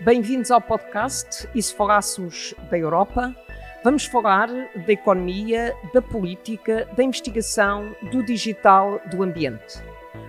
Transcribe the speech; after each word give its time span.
Bem-vindos 0.00 0.50
ao 0.50 0.60
podcast 0.60 1.48
E 1.54 1.62
se 1.62 1.74
falássemos 1.74 2.52
da 2.70 2.76
Europa? 2.76 3.34
Vamos 3.82 4.04
falar 4.04 4.48
da 4.48 4.92
economia, 4.92 5.74
da 5.94 6.02
política, 6.02 6.86
da 6.96 7.02
investigação, 7.02 7.94
do 8.10 8.22
digital, 8.22 9.00
do 9.10 9.22
ambiente. 9.22 9.82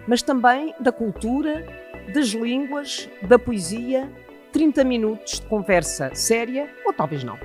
Mas 0.07 0.21
também 0.21 0.73
da 0.79 0.91
cultura, 0.91 1.65
das 2.13 2.27
línguas, 2.27 3.09
da 3.23 3.39
poesia. 3.39 4.09
30 4.53 4.83
minutos 4.85 5.39
de 5.41 5.47
conversa 5.47 6.13
séria 6.13 6.69
ou 6.85 6.93
talvez 6.93 7.23
não. 7.23 7.37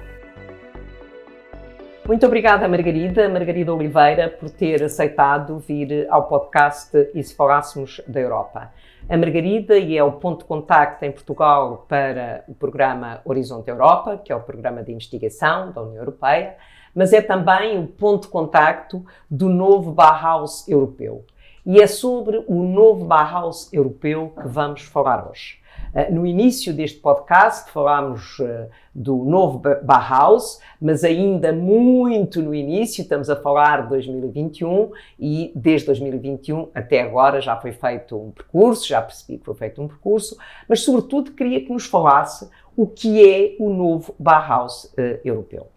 Muito 2.06 2.26
obrigada, 2.26 2.68
Margarida, 2.68 3.28
Margarida 3.28 3.72
Oliveira, 3.72 4.28
por 4.28 4.50
ter 4.50 4.82
aceitado 4.82 5.58
vir 5.58 6.06
ao 6.10 6.28
podcast 6.28 7.08
E 7.14 7.22
se 7.22 7.34
falássemos 7.34 8.00
da 8.06 8.20
Europa. 8.20 8.72
A 9.10 9.16
Margarida 9.16 9.76
e 9.76 9.98
é 9.98 10.04
o 10.04 10.12
ponto 10.12 10.42
de 10.42 10.44
contacto 10.44 11.04
em 11.04 11.10
Portugal 11.10 11.84
para 11.88 12.44
o 12.46 12.54
programa 12.54 13.20
Horizonte 13.24 13.68
Europa, 13.68 14.16
que 14.16 14.30
é 14.30 14.36
o 14.36 14.40
programa 14.40 14.84
de 14.84 14.92
investigação 14.92 15.72
da 15.72 15.82
União 15.82 15.96
Europeia, 15.96 16.54
mas 16.94 17.12
é 17.12 17.20
também 17.20 17.76
o 17.76 17.88
ponto 17.88 18.26
de 18.26 18.28
contacto 18.28 19.04
do 19.28 19.48
novo 19.48 19.90
Bauhaus 19.90 20.68
europeu. 20.68 21.24
E 21.66 21.80
é 21.80 21.88
sobre 21.88 22.44
o 22.46 22.62
novo 22.62 23.04
Bauhaus 23.04 23.68
europeu 23.72 24.32
que 24.40 24.46
vamos 24.46 24.82
falar 24.82 25.28
hoje. 25.28 25.58
Eh, 25.92 26.10
no 26.10 26.24
início 26.24 26.72
deste 26.72 27.00
podcast 27.00 27.70
falámos 27.70 28.38
eh, 28.40 28.68
do 28.94 29.16
novo 29.24 29.60
Bauhaus, 29.82 30.60
mas 30.80 31.02
ainda 31.02 31.52
muito 31.52 32.40
no 32.40 32.54
início, 32.54 33.02
estamos 33.02 33.28
a 33.28 33.34
falar 33.34 33.82
de 33.82 33.88
2021 33.88 34.92
e 35.18 35.52
desde 35.54 35.86
2021 35.86 36.68
até 36.74 37.02
agora 37.02 37.40
já 37.40 37.56
foi 37.56 37.72
feito 37.72 38.16
um 38.16 38.30
percurso, 38.30 38.86
já 38.86 39.02
percebi 39.02 39.38
que 39.38 39.44
foi 39.44 39.54
feito 39.54 39.82
um 39.82 39.88
percurso, 39.88 40.36
mas 40.68 40.80
sobretudo 40.80 41.32
queria 41.32 41.60
que 41.60 41.72
nos 41.72 41.86
falasse 41.86 42.48
o 42.76 42.86
que 42.86 43.28
é 43.28 43.56
o 43.58 43.68
novo 43.68 44.14
Bauhaus 44.18 44.84
uh, 44.84 45.20
europeu. 45.24 45.68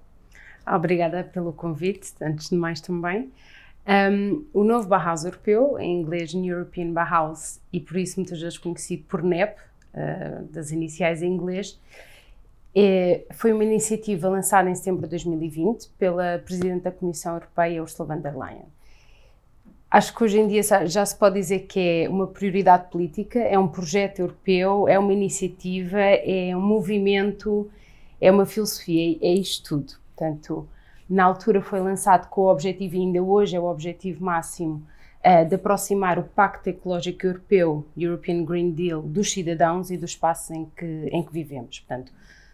Obrigada 0.66 1.24
pelo 1.24 1.52
convite, 1.52 2.14
antes 2.22 2.50
de 2.50 2.56
mais 2.56 2.80
também. 2.80 3.32
Um, 3.86 4.46
o 4.54 4.64
novo 4.64 4.88
Bauhaus 4.88 5.26
europeu, 5.26 5.78
em 5.78 6.00
inglês 6.00 6.34
European 6.34 6.92
Bauhaus, 6.94 7.60
e 7.72 7.82
por 7.82 7.98
isso 7.98 8.20
muitas 8.20 8.40
vezes 8.40 8.58
conhecido 8.58 9.04
por 9.10 9.22
NEP, 9.22 9.58
uh, 9.94 10.44
das 10.46 10.72
iniciais 10.72 11.22
em 11.22 11.34
inglês, 11.34 11.80
é, 12.76 13.26
foi 13.32 13.54
uma 13.54 13.64
iniciativa 13.64 14.28
lançada 14.28 14.70
em 14.70 14.76
setembro 14.76 15.04
de 15.04 15.10
2020 15.10 15.90
pela 15.98 16.40
Presidente 16.40 16.84
da 16.84 16.92
Comissão 16.92 17.36
Europeia, 17.36 17.82
Ursula 17.82 18.16
von 18.16 18.22
der 18.22 18.36
Leyen. 18.36 18.66
Acho 19.92 20.16
que 20.16 20.24
hoje 20.24 20.40
em 20.40 20.48
dia 20.48 20.64
já 20.88 21.06
se 21.06 21.16
pode 21.16 21.36
dizer 21.36 21.68
que 21.68 21.80
é 21.80 22.10
uma 22.10 22.26
prioridade 22.26 22.90
política, 22.90 23.38
é 23.38 23.60
um 23.60 23.68
projeto 23.68 24.20
europeu, 24.20 24.88
é 24.88 24.98
uma 24.98 25.14
iniciativa, 25.14 26.00
é 26.00 26.58
um 26.58 26.62
movimento, 26.62 27.70
é 28.20 28.32
uma 28.32 28.48
filosofia, 28.48 29.20
é 29.22 29.34
isto 29.34 29.78
tudo. 29.78 29.94
Portanto, 30.16 30.68
na 31.08 31.26
altura 31.26 31.62
foi 31.62 31.80
lançado 31.80 32.28
com 32.30 32.42
o 32.42 32.52
objetivo, 32.52 32.96
e 32.96 33.02
ainda 33.02 33.22
hoje 33.22 33.56
é 33.56 33.60
o 33.60 33.66
objetivo 33.66 34.26
máximo, 34.26 34.82
uh, 35.26 35.46
de 35.48 35.56
aproximar 35.56 36.20
o 36.20 36.24
Pacto 36.24 36.70
Ecológico 36.70 37.26
Europeu, 37.26 37.86
European 37.98 38.44
Green 38.44 38.72
Deal, 38.72 39.02
dos 39.02 39.32
cidadãos 39.32 39.90
e 39.90 39.98
do 39.98 40.06
espaço 40.06 40.54
em 40.54 40.66
que, 40.76 40.86
em 41.12 41.24
que 41.24 41.32
vivemos. 41.32 41.80
Portanto, 41.80 42.12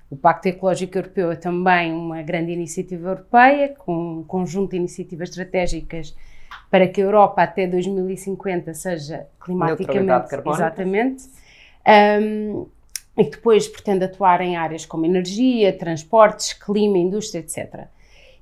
o 0.09 0.15
Pacto 0.15 0.47
Ecológico 0.47 0.97
Europeu 0.97 1.31
é 1.31 1.35
também 1.35 1.93
uma 1.93 2.21
grande 2.21 2.51
iniciativa 2.51 3.09
europeia, 3.09 3.75
com 3.77 4.19
um 4.19 4.23
conjunto 4.23 4.71
de 4.71 4.77
iniciativas 4.77 5.29
estratégicas 5.29 6.15
para 6.69 6.87
que 6.87 7.01
a 7.01 7.03
Europa 7.03 7.43
até 7.43 7.67
2050 7.67 8.73
seja 8.73 9.27
climaticamente 9.39 10.35
exatamente 10.45 11.29
um, 12.21 12.67
e 13.17 13.23
que 13.25 13.31
depois 13.31 13.67
pretende 13.67 14.05
atuar 14.05 14.41
em 14.41 14.55
áreas 14.55 14.85
como 14.85 15.05
energia, 15.05 15.77
transportes, 15.77 16.53
clima, 16.53 16.97
indústria, 16.97 17.41
etc. 17.41 17.87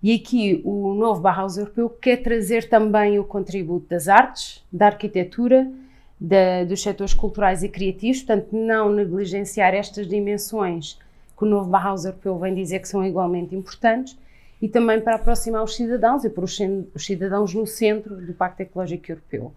E 0.08 0.16
aqui 0.16 0.61
o 0.63 0.94
novo 0.94 1.19
Barraus 1.19 1.58
Europeu 1.58 1.89
quer 1.89 2.23
trazer 2.23 2.69
também 2.69 3.19
o 3.19 3.25
contributo 3.25 3.88
das 3.90 4.07
artes, 4.07 4.63
da 4.72 4.85
arquitetura, 4.85 5.69
da, 6.18 6.63
dos 6.63 6.81
setores 6.81 7.13
culturais 7.13 7.62
e 7.62 7.68
criativos, 7.68 8.19
portanto, 8.19 8.47
não 8.53 8.90
negligenciar 8.90 9.73
estas 9.73 10.07
dimensões 10.07 10.97
que 11.38 11.44
o 11.44 11.45
novo 11.45 11.69
Barraus 11.69 12.06
Europeu 12.06 12.40
vem 12.40 12.56
dizer 12.56 12.79
que 12.79 12.88
são 12.88 13.06
igualmente 13.06 13.53
importantes, 13.53 14.18
e 14.62 14.69
também 14.69 15.01
para 15.01 15.16
aproximar 15.16 15.62
os 15.62 15.75
cidadãos 15.75 16.24
e 16.24 16.29
pôr 16.29 16.45
os 16.45 17.06
cidadãos 17.06 17.53
no 17.53 17.68
centro 17.68 18.16
do 18.16 18.34
Pacto 18.34 18.62
Ecológico 18.62 19.12
Europeu. 19.12 19.51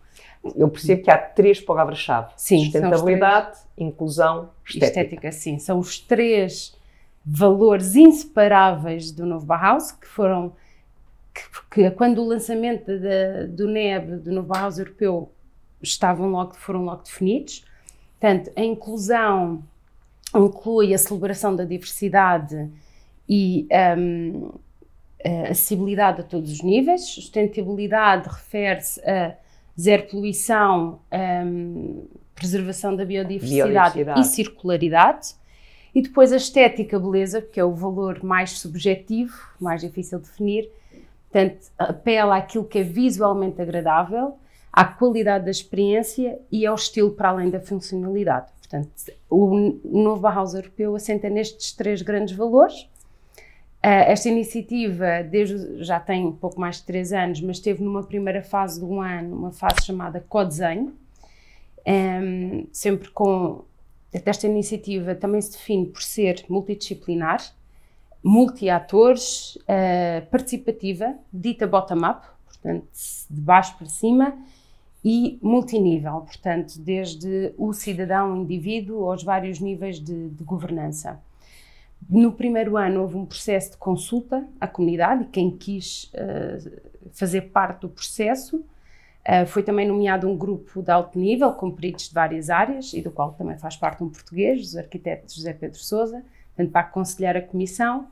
Eu 0.57 0.69
percebo 0.69 1.05
que 1.05 1.13
há 1.13 1.17
três 1.17 1.61
palavras-chave: 1.61 2.33
sustentabilidade, 2.37 3.57
inclusão, 3.79 4.51
estética. 4.67 5.01
Estética, 5.01 5.33
sim. 5.33 5.61
São 5.61 5.79
os 5.79 6.01
três 6.01 6.77
valores 7.25 7.97
inseparáveis 7.97 9.13
do 9.13 9.27
novo 9.27 9.47
Bauhaus, 9.47 9.93
que 9.93 10.07
foram 10.07 10.53
que, 11.35 11.43
que 11.71 11.91
quando 11.93 12.23
o 12.23 12.27
lançamento 12.27 12.91
do 13.49 13.69
NEB, 13.69 14.17
do 14.17 14.33
novo 14.33 14.49
Bauhaus 14.49 14.79
europeu, 14.79 15.31
estavam 15.83 16.31
logo, 16.31 16.55
foram 16.55 16.85
logo 16.85 17.03
definidos. 17.03 17.65
Portanto, 18.19 18.51
a 18.57 18.63
inclusão 18.63 19.63
inclui 20.35 20.95
a 20.95 20.99
celebração 20.99 21.57
da 21.57 21.65
diversidade 21.65 22.71
e 23.29 23.67
um, 23.99 24.51
a 25.25 25.51
acessibilidade 25.51 26.21
a 26.21 26.25
todos 26.25 26.51
os 26.53 26.63
níveis. 26.63 27.07
Sustentabilidade 27.07 28.29
refere-se 28.29 29.01
a 29.09 29.37
zero 29.79 30.07
poluição, 30.09 31.01
um, 31.13 32.07
preservação 32.35 32.95
da 32.95 33.05
biodiversidade, 33.05 33.95
biodiversidade, 33.95 34.21
e 34.21 34.25
circularidade. 34.25 35.35
E 35.95 36.03
depois 36.03 36.33
a 36.33 36.37
estética, 36.37 36.99
beleza, 36.99 37.43
que 37.43 37.59
é 37.59 37.65
o 37.65 37.75
valor 37.75 38.23
mais 38.23 38.59
subjetivo, 38.59 39.37
mais 39.61 39.81
difícil 39.81 40.19
de 40.19 40.27
definir. 40.27 40.71
Portanto, 41.31 41.67
apela 41.79 42.37
àquilo 42.37 42.65
que 42.65 42.79
é 42.79 42.83
visualmente 42.83 43.61
agradável, 43.61 44.37
à 44.73 44.85
qualidade 44.85 45.45
da 45.45 45.51
experiência 45.51 46.39
e 46.51 46.65
ao 46.65 46.75
estilo 46.75 47.11
para 47.11 47.31
além 47.31 47.51
da 47.51 47.61
funcionalidade. 47.61 48.47
Portanto, 48.61 48.91
o 49.29 49.79
novo 49.85 50.21
Bauhaus 50.21 50.55
europeu 50.55 50.95
assenta 50.95 51.29
nestes 51.29 51.73
três 51.73 52.03
grandes 52.03 52.37
valores. 52.37 52.83
Uh, 53.83 54.07
esta 54.07 54.29
iniciativa 54.29 55.23
desde, 55.23 55.83
já 55.83 55.99
tem 55.99 56.27
um 56.27 56.33
pouco 56.33 56.61
mais 56.61 56.77
de 56.77 56.85
três 56.85 57.13
anos, 57.13 57.41
mas 57.41 57.59
teve 57.59 57.83
numa 57.83 58.05
primeira 58.05 58.43
fase 58.43 58.79
de 58.79 58.85
um 58.85 59.01
ano, 59.01 59.35
uma 59.35 59.51
fase 59.51 59.87
chamada 59.87 60.25
co-desenho, 60.29 60.95
um, 61.87 62.67
sempre 62.71 63.09
com 63.11 63.65
esta 64.13 64.47
iniciativa 64.47 65.15
também 65.15 65.41
se 65.41 65.53
define 65.53 65.87
por 65.87 66.03
ser 66.03 66.45
multidisciplinar, 66.49 67.41
multi-atores, 68.23 69.57
uh, 69.57 70.27
participativa, 70.31 71.15
dita 71.33 71.67
bottom-up, 71.67 72.27
portanto, 72.45 72.89
de 73.31 73.41
baixo 73.41 73.77
para 73.79 73.87
cima, 73.87 74.37
e 75.03 75.39
multinível, 75.41 76.21
portanto, 76.21 76.79
desde 76.79 77.55
o 77.57 77.73
cidadão, 77.73 78.35
o 78.35 78.37
indivíduo, 78.43 79.11
aos 79.11 79.23
vários 79.23 79.59
níveis 79.59 79.99
de, 79.99 80.29
de 80.29 80.45
governança. 80.45 81.19
No 82.09 82.33
primeiro 82.33 82.77
ano 82.77 83.03
houve 83.03 83.17
um 83.17 83.25
processo 83.25 83.73
de 83.73 83.77
consulta 83.79 84.47
à 84.61 84.67
comunidade 84.67 85.23
e 85.23 85.27
quem 85.27 85.57
quis 85.57 86.13
uh, 86.15 86.81
fazer 87.13 87.43
parte 87.51 87.83
do 87.83 87.89
processo 87.89 88.65
Uh, 89.31 89.47
foi 89.47 89.63
também 89.63 89.87
nomeado 89.87 90.29
um 90.29 90.37
grupo 90.37 90.83
de 90.83 90.91
alto 90.91 91.17
nível, 91.17 91.53
com 91.53 91.71
peritos 91.71 92.09
de 92.09 92.15
várias 92.15 92.51
áreas, 92.51 92.93
e 92.93 93.01
do 93.01 93.13
qual 93.13 93.31
também 93.33 93.57
faz 93.57 93.77
parte 93.77 94.03
um 94.03 94.09
português, 94.09 94.75
o 94.75 94.79
arquiteto 94.79 95.33
José 95.33 95.53
Pedro 95.53 95.79
Souza, 95.79 96.25
portanto, 96.49 96.73
para 96.73 96.81
aconselhar 96.81 97.37
a 97.37 97.41
comissão. 97.41 98.09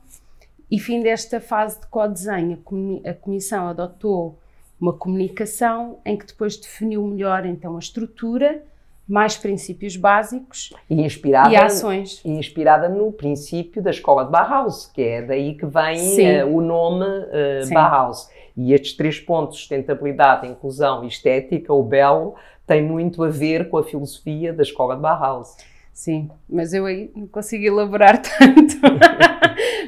E 0.71 0.79
fim 0.79 1.01
desta 1.01 1.41
fase 1.41 1.81
de 1.81 1.87
co-desenho, 1.87 2.63
a 3.05 3.13
comissão 3.13 3.67
adotou 3.67 4.39
uma 4.79 4.93
comunicação 4.93 5.99
em 6.05 6.15
que 6.15 6.25
depois 6.25 6.55
definiu 6.55 7.05
melhor 7.05 7.45
então 7.45 7.75
a 7.75 7.79
estrutura, 7.79 8.63
mais 9.05 9.35
princípios 9.35 9.97
básicos 9.97 10.71
e, 10.87 11.01
inspirada, 11.01 11.51
e 11.51 11.55
ações. 11.55 12.21
E 12.23 12.29
inspirada 12.29 12.87
no 12.87 13.11
princípio 13.11 13.81
da 13.81 13.89
escola 13.89 14.23
de 14.23 14.31
Bauhaus, 14.31 14.85
que 14.85 15.01
é 15.01 15.21
daí 15.23 15.55
que 15.55 15.65
vem 15.65 16.43
uh, 16.43 16.55
o 16.55 16.61
nome 16.61 17.05
uh, 17.05 17.73
Bauhaus. 17.73 18.29
E 18.55 18.73
estes 18.73 18.93
três 18.93 19.19
pontos, 19.19 19.57
sustentabilidade, 19.57 20.47
inclusão 20.47 21.03
e 21.03 21.07
estética, 21.07 21.73
o 21.73 21.83
belo, 21.83 22.35
tem 22.65 22.81
muito 22.81 23.23
a 23.23 23.29
ver 23.29 23.69
com 23.69 23.77
a 23.77 23.83
filosofia 23.83 24.53
da 24.53 24.63
escola 24.63 24.95
de 24.95 25.01
Bauhaus. 25.01 25.57
Sim, 25.91 26.29
mas 26.47 26.73
eu 26.73 26.85
aí 26.85 27.11
não 27.15 27.27
consigo 27.27 27.65
elaborar 27.65 28.21
tanto. 28.21 28.77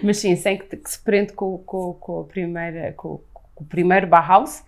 mas 0.03 0.17
sim, 0.17 0.35
sem 0.35 0.57
que, 0.57 0.75
que 0.75 0.89
se 0.89 0.99
prende 0.99 1.31
com, 1.31 1.57
com, 1.59 1.93
com, 1.93 2.19
a 2.21 2.23
primeira, 2.23 2.91
com, 2.93 3.21
com 3.55 3.63
o 3.63 3.67
primeiro 3.67 4.07
Bauhaus, 4.07 4.63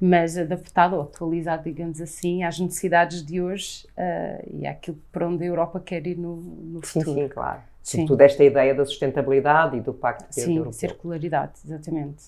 mas 0.00 0.38
adaptado 0.38 0.94
ou 0.94 1.02
atualizado, 1.02 1.64
digamos 1.64 2.00
assim, 2.00 2.42
às 2.44 2.58
necessidades 2.58 3.24
de 3.24 3.40
hoje 3.40 3.86
uh, 3.98 4.48
e 4.50 4.66
àquilo 4.66 4.98
para 5.10 5.28
onde 5.28 5.44
a 5.44 5.46
Europa 5.46 5.80
quer 5.80 6.06
ir 6.06 6.16
no, 6.16 6.36
no 6.36 6.86
sim, 6.86 7.00
futuro. 7.00 7.20
Sim, 7.20 7.28
claro. 7.28 7.60
Sim. 7.82 7.98
Sobretudo 7.98 8.20
esta 8.20 8.44
ideia 8.44 8.74
da 8.74 8.84
sustentabilidade 8.84 9.76
e 9.76 9.80
do 9.80 9.92
Pacto 9.92 10.26
Sim, 10.30 10.58
Europeu. 10.58 10.72
circularidade, 10.72 11.52
exatamente. 11.64 12.24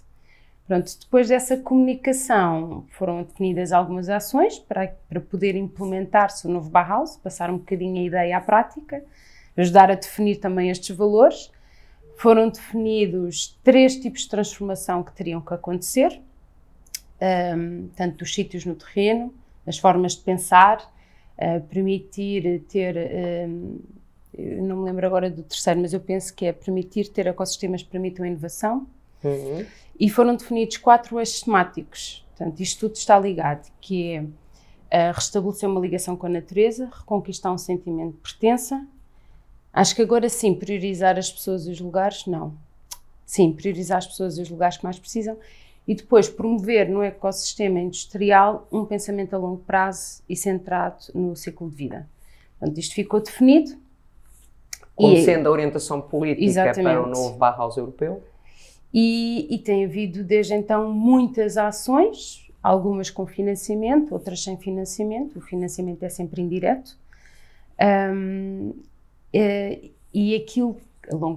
Pronto, 0.71 1.01
depois 1.01 1.27
dessa 1.27 1.57
comunicação 1.57 2.87
foram 2.91 3.25
definidas 3.25 3.73
algumas 3.73 4.09
ações 4.09 4.57
para, 4.57 4.87
para 5.09 5.21
poder 5.21 5.57
implementar-se 5.57 6.47
o 6.47 6.49
novo 6.49 6.71
Bauhaus, 6.71 7.17
passar 7.17 7.51
um 7.51 7.59
bocadinho 7.59 8.01
a 8.01 8.05
ideia 8.05 8.37
à 8.37 8.41
prática. 8.41 9.03
ajudar 9.57 9.91
a 9.91 9.97
definir 9.97 10.37
também 10.37 10.71
estes 10.71 10.97
valores. 10.97 11.51
Foram 12.17 12.49
definidos 12.49 13.59
três 13.65 13.97
tipos 13.97 14.21
de 14.21 14.29
transformação 14.29 15.03
que 15.03 15.13
teriam 15.13 15.41
que 15.41 15.53
acontecer, 15.53 16.23
um, 17.21 17.89
tanto 17.97 18.19
dos 18.19 18.33
sítios 18.33 18.65
no 18.65 18.77
terreno, 18.77 19.35
as 19.67 19.77
formas 19.77 20.15
de 20.15 20.23
pensar, 20.23 20.89
uh, 21.37 21.61
permitir 21.63 22.63
ter, 22.69 22.95
um, 23.49 23.81
não 24.39 24.77
me 24.77 24.85
lembro 24.85 25.05
agora 25.05 25.29
do 25.29 25.43
terceiro, 25.43 25.81
mas 25.81 25.93
eu 25.93 25.99
penso 25.99 26.33
que 26.33 26.47
é 26.47 26.53
permitir 26.53 27.09
ter 27.09 27.27
ecossistemas 27.27 27.83
que 27.83 27.91
permitam 27.91 28.25
a 28.25 28.29
inovação. 28.29 28.87
Uhum. 29.23 29.67
E 29.99 30.09
foram 30.09 30.35
definidos 30.35 30.77
quatro 30.79 31.19
eixos 31.19 31.43
temáticos. 31.43 32.27
Portanto, 32.37 32.61
isto 32.61 32.81
tudo 32.81 32.97
está 32.97 33.19
ligado, 33.19 33.71
que 33.81 34.13
é 34.13 34.21
uh, 34.23 35.15
restabelecer 35.15 35.69
uma 35.69 35.81
ligação 35.81 36.17
com 36.17 36.27
a 36.27 36.31
natureza, 36.31 36.91
reconquistar 36.91 37.53
um 37.53 37.59
sentimento 37.59 38.15
de 38.15 38.19
pertença. 38.19 38.87
Acho 39.73 39.95
que 39.95 40.03
agora 40.03 40.29
sim, 40.29 40.55
priorizar 40.55 41.19
as 41.19 41.31
pessoas 41.31 41.67
e 41.67 41.71
os 41.71 41.81
lugares, 41.81 42.27
não. 42.27 42.55
Sim, 43.27 43.53
priorizar 43.53 43.99
as 43.99 44.07
pessoas 44.07 44.39
e 44.39 44.43
os 44.43 44.51
lugares 44.51 44.79
que 44.79 44.85
mais 44.85 44.99
precisam 44.99 45.37
e 45.87 45.95
depois 45.95 46.29
promover 46.29 46.89
no 46.89 47.03
ecossistema 47.03 47.81
industrial 47.81 48.69
um 48.71 48.85
pensamento 48.85 49.35
a 49.35 49.39
longo 49.39 49.59
prazo 49.59 50.23
e 50.29 50.37
centrado 50.37 50.99
no 51.15 51.35
ciclo 51.35 51.69
de 51.69 51.77
vida. 51.77 52.09
Portanto, 52.59 52.79
isto 52.79 52.95
ficou 52.95 53.21
definido. 53.21 53.73
Como 54.95 55.15
e, 55.15 55.25
sendo 55.25 55.49
a 55.49 55.51
orientação 55.51 56.01
política 56.01 56.45
exatamente. 56.45 56.83
para 56.85 57.03
o 57.03 57.07
novo 57.07 57.37
Bauhaus 57.37 57.77
europeu. 57.77 58.23
E, 58.93 59.47
e 59.55 59.59
tem 59.59 59.85
havido 59.85 60.25
desde 60.25 60.55
então 60.55 60.93
muitas 60.93 61.57
ações, 61.57 62.51
algumas 62.63 63.09
com 63.11 63.27
financiamento, 63.27 64.13
outras 64.13 64.43
sem 64.43 64.57
financiamento. 64.57 65.39
O 65.39 65.41
financiamento 65.41 66.03
é 66.03 66.09
sempre 66.09 66.43
indireto. 66.43 66.99
Um, 67.81 68.75
é, 69.33 69.91
e 70.13 70.35
aquilo, 70.35 70.77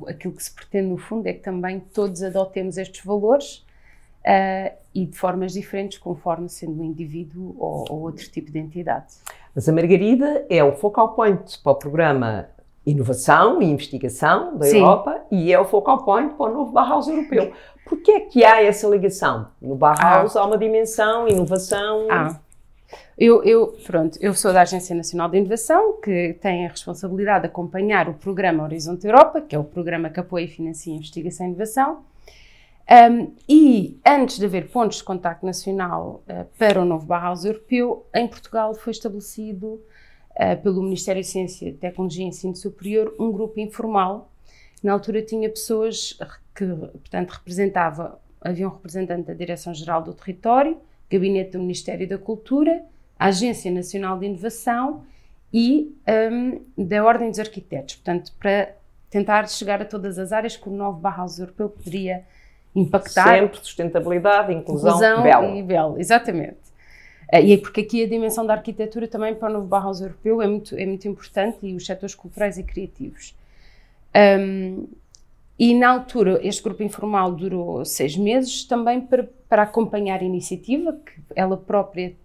aquilo 0.07 0.33
que 0.33 0.43
se 0.43 0.51
pretende, 0.51 0.87
no 0.87 0.97
fundo, 0.97 1.27
é 1.27 1.33
que 1.33 1.39
também 1.39 1.79
todos 1.79 2.23
adotemos 2.23 2.77
estes 2.77 3.05
valores 3.05 3.63
uh, 4.23 4.75
e 4.93 5.05
de 5.05 5.17
formas 5.17 5.53
diferentes, 5.53 5.97
conforme 5.97 6.49
sendo 6.49 6.81
um 6.81 6.85
indivíduo 6.85 7.55
ou, 7.57 7.85
ou, 7.89 8.01
outro 8.01 8.29
tipo 8.29 8.51
de 8.51 8.59
entidade. 8.59 9.13
Mas 9.53 9.69
a 9.69 9.71
Margarida 9.71 10.45
é 10.49 10.63
o 10.63 10.73
focal 10.73 11.13
point 11.13 11.59
para 11.61 11.71
o 11.71 11.75
programa 11.75 12.49
Inovação 12.85 13.61
e 13.61 13.65
Investigação 13.65 14.57
da 14.57 14.65
Sim. 14.65 14.79
Europa 14.79 15.21
e 15.31 15.53
é 15.53 15.59
o 15.59 15.65
focal 15.65 16.03
point 16.03 16.33
para 16.35 16.51
o 16.51 16.53
novo 16.53 16.71
Bauhaus 16.71 17.07
europeu. 17.07 17.53
Por 17.85 18.01
que 18.01 18.11
é 18.11 18.19
que 18.21 18.43
há 18.43 18.61
essa 18.61 18.87
ligação? 18.87 19.47
No 19.61 19.75
Bauhaus 19.75 20.35
ah. 20.35 20.41
há 20.41 20.45
uma 20.45 20.57
dimensão, 20.57 21.27
inovação... 21.27 22.07
Ah. 22.09 22.39
Eu, 23.17 23.43
eu, 23.43 23.67
pronto, 23.85 24.17
eu 24.21 24.33
sou 24.33 24.51
da 24.51 24.61
Agência 24.61 24.95
Nacional 24.95 25.29
de 25.29 25.37
Inovação, 25.37 25.99
que 26.01 26.33
tem 26.41 26.65
a 26.65 26.69
responsabilidade 26.69 27.41
de 27.41 27.47
acompanhar 27.47 28.09
o 28.09 28.15
programa 28.15 28.63
Horizonte 28.63 29.05
Europa, 29.05 29.41
que 29.41 29.55
é 29.55 29.59
o 29.59 29.63
programa 29.63 30.09
que 30.09 30.19
apoia 30.19 30.45
e 30.45 30.47
financia 30.47 30.91
a 30.91 30.95
investigação 30.95 31.45
e 31.45 31.49
inovação, 31.49 32.03
um, 32.89 33.33
e 33.47 33.99
antes 34.05 34.37
de 34.37 34.45
haver 34.45 34.69
pontos 34.69 34.97
de 34.97 35.03
contacto 35.03 35.45
nacional 35.45 36.21
uh, 36.27 36.45
para 36.57 36.81
o 36.81 36.85
novo 36.85 37.05
Bauhaus 37.05 37.45
europeu, 37.45 38.05
em 38.13 38.27
Portugal 38.27 38.73
foi 38.75 38.91
estabelecido 38.91 39.81
uh, 40.35 40.61
pelo 40.61 40.81
Ministério 40.81 41.21
de 41.21 41.27
Ciência, 41.27 41.73
Tecnologia 41.79 42.25
e 42.25 42.27
Ensino 42.27 42.55
Superior 42.55 43.13
um 43.19 43.31
grupo 43.31 43.59
informal. 43.59 44.29
Na 44.81 44.93
altura 44.93 45.21
tinha 45.21 45.49
pessoas 45.49 46.17
que, 46.53 46.65
portanto, 46.65 47.31
representava, 47.31 48.19
havia 48.41 48.67
um 48.67 48.71
representante 48.71 49.27
da 49.27 49.33
Direção-Geral 49.33 50.03
do 50.03 50.13
Território, 50.13 50.77
Gabinete 51.09 51.51
do 51.51 51.59
Ministério 51.59 52.07
da 52.07 52.17
Cultura, 52.17 52.83
a 53.17 53.27
Agência 53.27 53.71
Nacional 53.71 54.19
de 54.19 54.25
Inovação 54.25 55.03
e 55.53 55.95
um, 56.31 56.85
da 56.85 57.03
Ordem 57.03 57.29
dos 57.29 57.39
Arquitetos, 57.39 57.95
portanto, 57.95 58.33
para 58.39 58.75
tentar 59.09 59.47
chegar 59.47 59.81
a 59.81 59.85
todas 59.85 60.17
as 60.17 60.31
áreas 60.31 60.57
que 60.57 60.67
o 60.67 60.71
novo 60.71 60.99
Bauhaus 60.99 61.37
europeu 61.37 61.69
poderia 61.69 62.25
impactar. 62.75 63.39
Sempre 63.39 63.59
sustentabilidade, 63.59 64.51
inclusão, 64.51 64.89
inclusão 64.89 65.23
belo. 65.23 65.55
e 65.55 65.61
belo, 65.63 65.99
exatamente. 65.99 66.72
Uh, 67.33 67.43
e 67.43 67.53
é 67.53 67.57
porque 67.57 67.81
aqui 67.81 68.03
a 68.03 68.07
dimensão 68.07 68.45
da 68.45 68.53
arquitetura 68.53 69.07
também 69.07 69.33
para 69.33 69.49
o 69.49 69.53
novo 69.53 69.65
Barros 69.65 70.01
Europeu 70.01 70.39
é 70.39 70.47
muito, 70.47 70.75
é 70.75 70.85
muito 70.85 71.07
importante 71.07 71.65
e 71.65 71.73
os 71.73 71.83
setores 71.83 72.13
culturais 72.13 72.59
e 72.59 72.63
criativos. 72.63 73.35
Um, 74.15 74.87
e 75.57 75.73
na 75.73 75.89
altura, 75.89 76.39
este 76.45 76.61
grupo 76.61 76.83
informal 76.83 77.31
durou 77.31 77.83
seis 77.85 78.15
meses 78.15 78.65
também 78.65 79.01
para, 79.01 79.27
para 79.49 79.63
acompanhar 79.63 80.19
a 80.19 80.23
iniciativa, 80.23 80.93
que 80.93 81.13
ela 81.35 81.57
própria 81.57 82.15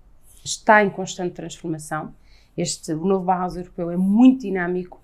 está 0.45 0.85
em 0.85 0.91
constante 0.91 1.35
transformação. 1.35 2.13
Este, 2.57 2.93
o 2.93 3.05
novo 3.05 3.25
Barros 3.25 3.57
Europeu 3.57 3.91
é 3.91 3.97
muito 3.97 4.43
dinâmico, 4.43 5.01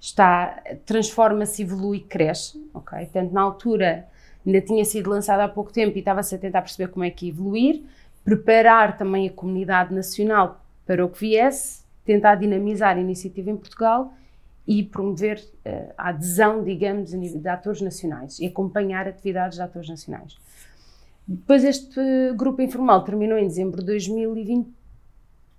está, 0.00 0.62
transforma-se, 0.86 1.62
evolui, 1.62 2.00
cresce, 2.00 2.60
ok? 2.72 2.98
Portanto, 2.98 3.32
na 3.32 3.42
altura 3.42 4.08
ainda 4.46 4.60
tinha 4.60 4.84
sido 4.84 5.10
lançado 5.10 5.40
há 5.40 5.48
pouco 5.48 5.72
tempo 5.72 5.96
e 5.96 6.00
estava-se 6.00 6.34
a 6.34 6.38
tentar 6.38 6.62
perceber 6.62 6.90
como 6.90 7.04
é 7.04 7.10
que 7.10 7.26
ia 7.26 7.32
evoluir, 7.32 7.82
preparar 8.24 8.96
também 8.96 9.28
a 9.28 9.32
comunidade 9.32 9.94
nacional 9.94 10.64
para 10.86 11.04
o 11.04 11.08
que 11.08 11.20
viesse, 11.20 11.84
tentar 12.04 12.36
dinamizar 12.36 12.96
a 12.96 13.00
iniciativa 13.00 13.50
em 13.50 13.56
Portugal 13.56 14.14
e 14.66 14.82
promover 14.82 15.38
uh, 15.38 15.92
a 15.96 16.08
adesão, 16.08 16.64
digamos, 16.64 17.10
de 17.10 17.48
atores 17.48 17.80
nacionais 17.80 18.38
e 18.38 18.46
acompanhar 18.46 19.06
atividades 19.06 19.56
de 19.56 19.62
atores 19.62 19.88
nacionais. 19.88 20.36
Depois 21.26 21.64
este 21.64 22.00
grupo 22.34 22.60
informal 22.62 23.02
terminou 23.04 23.38
em 23.38 23.46
dezembro 23.46 23.80
de 23.80 23.86
2020, 23.86 24.68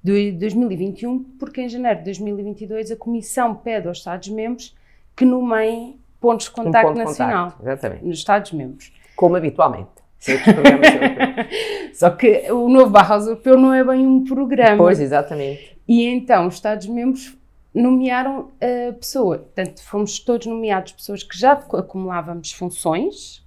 2021, 0.03 1.23
porque 1.39 1.61
em 1.61 1.69
janeiro 1.69 1.99
de 1.99 2.05
2022 2.05 2.91
a 2.91 2.95
Comissão 2.95 3.55
pede 3.55 3.87
aos 3.87 3.97
Estados-membros 3.97 4.75
que 5.15 5.25
nomeiem 5.25 5.99
pontos 6.19 6.45
de 6.45 6.51
contacto 6.51 6.91
um 6.91 6.95
nacional 6.95 7.51
contacto, 7.51 8.05
nos 8.05 8.17
Estados-membros. 8.19 8.93
Como 9.15 9.35
habitualmente. 9.35 10.04
Só 11.93 12.09
que 12.09 12.51
o 12.51 12.67
novo 12.69 12.89
Barroso 12.89 13.31
Europeu 13.31 13.57
não 13.57 13.73
é 13.73 13.83
bem 13.83 14.05
um 14.05 14.23
programa. 14.23 14.77
Pois, 14.77 14.99
exatamente. 14.99 15.77
E 15.87 16.03
então 16.05 16.47
os 16.47 16.55
Estados-membros 16.55 17.37
nomearam 17.73 18.51
a 18.61 18.93
pessoa. 18.93 19.39
Portanto, 19.39 19.83
fomos 19.83 20.19
todos 20.19 20.47
nomeados 20.47 20.93
pessoas 20.93 21.23
que 21.23 21.37
já 21.37 21.51
acumulávamos 21.53 22.53
funções, 22.53 23.43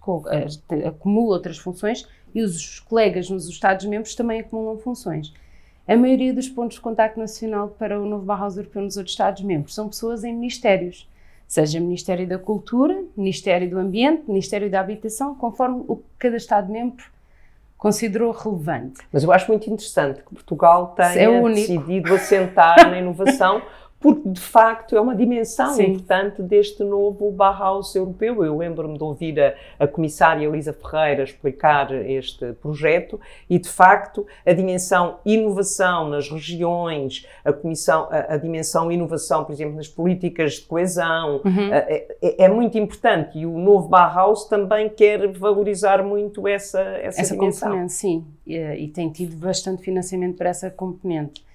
acumulam 0.87 1.33
outras 1.33 1.59
funções, 1.59 2.07
e 2.35 2.43
os 2.43 2.81
colegas 2.81 3.31
nos 3.31 3.49
Estados-membros 3.49 4.15
também 4.15 4.41
acumulam 4.41 4.79
funções. 4.79 5.33
A 5.87 5.97
maioria 5.97 6.35
dos 6.35 6.49
pontos 6.49 6.77
de 6.77 6.83
contacto 6.83 7.19
nacional 7.19 7.69
para 7.69 7.99
o 7.99 8.05
novo 8.05 8.25
Barroso 8.25 8.61
Europeu 8.61 8.83
nos 8.83 8.99
outros 8.99 9.15
Estados-membros 9.15 9.75
são 9.75 9.89
pessoas 9.89 10.23
em 10.23 10.35
ministérios 10.35 11.09
seja 11.49 11.81
Ministério 11.81 12.29
da 12.29 12.39
Cultura, 12.39 13.03
Ministério 13.17 13.69
do 13.71 13.79
Ambiente, 13.79 14.25
Ministério 14.29 14.71
da 14.71 14.81
Habitação, 14.81 15.35
conforme 15.35 15.83
o 15.89 15.97
que 15.97 16.03
cada 16.19 16.37
Estado-membro 16.37 17.05
considerou 17.79 18.33
relevante. 18.33 19.01
Mas 19.11 19.25
eu 19.25 19.33
acho 19.33 19.51
muito 19.51 19.67
interessante 19.71 20.23
que 20.23 20.35
Portugal 20.35 20.95
tenha 20.95 21.39
é 21.39 21.43
decidido 21.53 22.15
assentar 22.15 22.91
na 22.91 22.99
inovação 22.99 23.63
porque 24.01 24.29
de 24.29 24.41
facto 24.41 24.97
é 24.97 25.01
uma 25.01 25.15
dimensão 25.15 25.75
Sim. 25.75 25.87
importante 25.87 26.41
deste 26.41 26.85
novo 26.85 27.33
Bauhaus 27.33 27.95
europeu. 27.95 28.45
Eu 28.45 28.57
lembro-me 28.57 28.97
de 28.97 29.03
ouvir 29.03 29.41
a, 29.41 29.55
a, 29.79 29.89
comissária 29.89 30.47
Elisa 30.47 30.73
Ferreira 30.73 31.25
explicar 31.25 31.93
este 31.93 32.53
projeto 32.55 33.21
e 33.51 33.59
de 33.59 33.69
facto 33.69 34.25
a 34.47 34.53
dimensão 34.53 35.19
inovação 35.27 36.09
nas 36.09 36.31
regiões, 36.31 37.27
a, 37.45 37.53
comissão, 37.53 38.09
a, 38.11 38.35
a 38.35 38.37
dimensão 38.37 38.91
inovação, 38.93 39.45
por 39.45 39.53
exemplo, 39.53 39.75
nas 39.75 39.89
políticas 39.89 40.55
de 40.55 40.61
coesão, 40.63 41.41
uhum. 41.45 41.75
é, 41.75 42.07
é, 42.23 42.45
é, 42.45 42.49
muito 42.49 42.79
importante 42.79 43.39
e 43.39 43.47
o 43.47 43.59
novo 43.59 43.89
Bauhaus 43.89 44.45
também 44.45 44.89
quer 44.89 45.27
valorizar 45.33 46.05
muito 46.05 46.47
essa, 46.47 46.81
essa, 46.81 47.21
essa 47.21 47.35
dimensão. 47.35 47.69
componente, 47.69 47.93
sim, 47.93 48.25
e, 48.47 48.57
e 48.57 48.89
tem 48.89 49.11
tido 49.11 49.37
bastante 49.37 49.83
financiamento 49.83 50.37
para 50.37 50.51
essa 50.51 50.71
componente. 50.71 51.48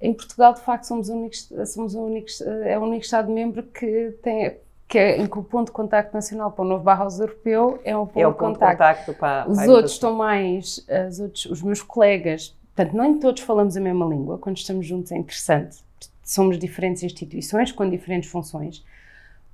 Em 0.00 0.14
Portugal, 0.14 0.54
de 0.54 0.60
facto, 0.60 0.84
somos, 0.84 1.08
únicos, 1.08 1.52
somos 1.66 1.94
o 1.94 2.00
único, 2.00 2.28
é 2.64 2.78
o 2.78 2.82
único 2.82 3.04
Estado-membro 3.04 3.62
que 3.62 4.16
tem 4.22 4.56
que 4.90 4.98
é, 4.98 5.18
em 5.18 5.26
que 5.28 5.38
o 5.38 5.44
ponto 5.44 5.66
de 5.66 5.72
contacto 5.72 6.12
nacional 6.12 6.50
para 6.50 6.64
o 6.64 6.68
novo 6.68 6.82
Barros 6.82 7.20
Europeu 7.20 7.80
é 7.84 7.96
um 7.96 8.04
ponto, 8.04 8.18
é 8.18 8.26
o 8.26 8.34
ponto 8.34 8.58
de 8.58 8.66
contacto. 8.66 9.14
para, 9.14 9.48
os 9.48 9.56
para 9.56 9.70
outros 9.70 9.92
estão 9.92 10.16
mais, 10.16 10.84
os, 11.08 11.20
outros, 11.20 11.46
os 11.46 11.62
meus 11.62 11.80
colegas, 11.80 12.56
portanto, 12.74 13.00
nem 13.00 13.20
todos 13.20 13.40
falamos 13.42 13.76
a 13.76 13.80
mesma 13.80 14.04
língua, 14.04 14.36
quando 14.38 14.56
estamos 14.56 14.84
juntos 14.84 15.12
é 15.12 15.16
interessante. 15.16 15.78
Somos 16.24 16.58
diferentes 16.58 17.04
instituições 17.04 17.70
com 17.70 17.88
diferentes 17.88 18.28
funções, 18.28 18.84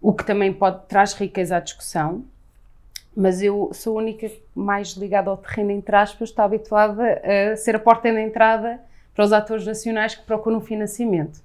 o 0.00 0.10
que 0.14 0.24
também 0.24 0.54
pode 0.54 0.86
traz 0.86 1.12
riqueza 1.12 1.58
à 1.58 1.60
discussão, 1.60 2.24
mas 3.14 3.42
eu 3.42 3.70
sou 3.74 3.98
a 3.98 4.02
única 4.02 4.30
mais 4.54 4.92
ligada 4.92 5.28
ao 5.28 5.36
terreno, 5.36 5.70
entre 5.70 5.96
aspas, 5.96 6.30
estou 6.30 6.46
habituada 6.46 7.20
a 7.52 7.56
ser 7.56 7.76
a 7.76 7.78
porta 7.78 8.10
de 8.10 8.20
entrada 8.20 8.80
para 9.16 9.24
os 9.24 9.32
atores 9.32 9.66
nacionais 9.66 10.14
que 10.14 10.24
procuram 10.24 10.60
financiamento. 10.60 11.40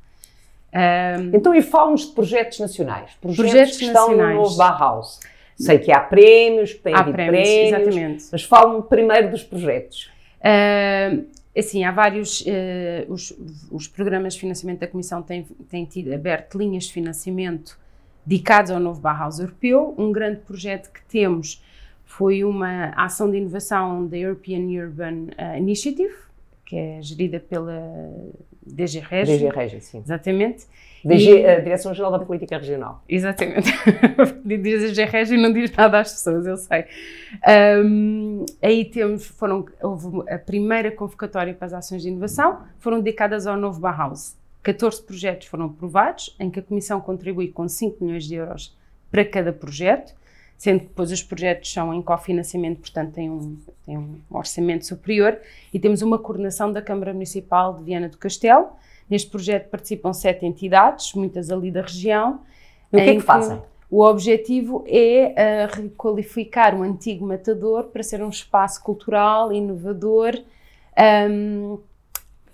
Um, 0.73 1.35
então, 1.35 1.55
e 1.55 1.61
fala-nos 1.61 2.07
de 2.07 2.13
projetos 2.13 2.59
nacionais, 2.59 3.11
projetos, 3.19 3.51
projetos 3.51 3.77
que 3.77 3.85
estão 3.85 4.07
nacionais. 4.09 4.35
no 4.35 4.41
novo 4.43 4.57
Bauhaus. 4.57 5.19
Sei 5.57 5.79
que 5.79 5.91
há 5.91 5.99
prémios, 5.99 6.73
que 6.73 6.79
têm 6.79 6.93
há 6.93 7.03
prémios, 7.03 7.47
prémios, 7.47 7.73
exatamente. 7.73 8.25
mas 8.31 8.43
fala-me 8.43 8.81
primeiro 8.83 9.29
dos 9.31 9.43
projetos. 9.43 10.11
Uh, 10.39 11.25
assim, 11.55 11.83
há 11.83 11.91
vários, 11.91 12.41
uh, 12.41 12.45
os, 13.09 13.33
os, 13.69 13.87
programas 13.87 14.33
de 14.33 14.39
financiamento 14.39 14.79
da 14.79 14.87
Comissão 14.87 15.21
têm, 15.21 15.43
têm 15.69 15.85
tido 15.85 16.13
aberto 16.13 16.57
linhas 16.57 16.85
de 16.85 16.93
financiamento 16.93 17.77
dedicados 18.25 18.71
ao 18.71 18.79
novo 18.79 18.99
Bauhaus 18.99 19.39
europeu. 19.39 19.93
Um 19.97 20.11
grande 20.11 20.39
projeto 20.39 20.91
que 20.91 21.03
temos 21.05 21.63
foi 22.05 22.43
uma 22.43 22.91
ação 22.95 23.29
de 23.29 23.37
inovação 23.37 24.07
da 24.07 24.17
European 24.17 24.61
Urban 24.83 25.27
uh, 25.37 25.57
Initiative, 25.57 26.15
que 26.71 26.77
é 26.77 27.01
gerida 27.01 27.37
pela 27.37 27.83
DG 28.65 29.01
Regi. 29.01 29.33
DG 29.33 29.49
Regi, 29.49 29.81
sim. 29.81 29.97
Exatamente. 29.99 30.65
DG, 31.03 31.43
e, 31.43 31.61
Direção-Geral 31.63 32.13
da 32.13 32.19
Política 32.19 32.57
Regional. 32.57 33.03
Exatamente. 33.09 33.69
DG 34.45 35.03
Regi 35.03 35.35
não 35.35 35.51
diz 35.51 35.69
nada 35.75 35.99
às 35.99 36.13
pessoas, 36.13 36.45
eu 36.45 36.55
sei. 36.55 36.85
Um, 37.85 38.45
aí 38.61 38.85
temos, 38.85 39.27
foram, 39.27 39.65
houve 39.81 40.31
a 40.31 40.39
primeira 40.39 40.89
convocatória 40.91 41.53
para 41.53 41.65
as 41.65 41.73
ações 41.73 42.03
de 42.03 42.07
inovação, 42.07 42.61
foram 42.79 43.01
dedicadas 43.01 43.47
ao 43.47 43.57
novo 43.57 43.81
Bauhaus. 43.81 44.37
14 44.63 45.03
projetos 45.03 45.47
foram 45.47 45.65
aprovados, 45.65 46.33
em 46.39 46.49
que 46.49 46.61
a 46.61 46.63
Comissão 46.63 47.01
contribui 47.01 47.49
com 47.49 47.67
5 47.67 48.01
milhões 48.01 48.23
de 48.23 48.35
euros 48.35 48.73
para 49.11 49.25
cada 49.25 49.51
projeto, 49.51 50.13
sendo 50.61 50.81
que 50.81 50.85
depois 50.89 51.11
os 51.11 51.23
projetos 51.23 51.73
são 51.73 51.91
em 51.91 52.03
cofinanciamento, 52.03 52.81
portanto 52.81 53.13
têm 53.13 53.31
um, 53.31 53.57
têm 53.83 53.97
um 53.97 54.21
orçamento 54.29 54.85
superior, 54.85 55.39
e 55.73 55.79
temos 55.79 56.03
uma 56.03 56.19
coordenação 56.19 56.71
da 56.71 56.83
Câmara 56.83 57.11
Municipal 57.13 57.73
de 57.73 57.83
Viana 57.83 58.07
do 58.07 58.15
Castelo. 58.15 58.67
Neste 59.09 59.27
projeto 59.27 59.71
participam 59.71 60.13
sete 60.13 60.45
entidades, 60.45 61.15
muitas 61.15 61.49
ali 61.49 61.71
da 61.71 61.81
região. 61.81 62.41
E 62.93 62.95
o 62.95 63.03
que 63.03 63.09
é 63.09 63.15
que 63.15 63.21
fazem? 63.21 63.59
O 63.89 64.03
objetivo 64.03 64.83
é 64.85 65.33
uh, 65.33 65.81
requalificar 65.81 66.79
o 66.79 66.83
antigo 66.83 67.25
matador 67.25 67.85
para 67.85 68.03
ser 68.03 68.21
um 68.21 68.29
espaço 68.29 68.83
cultural, 68.83 69.51
inovador, 69.51 70.39
um, 71.27 71.79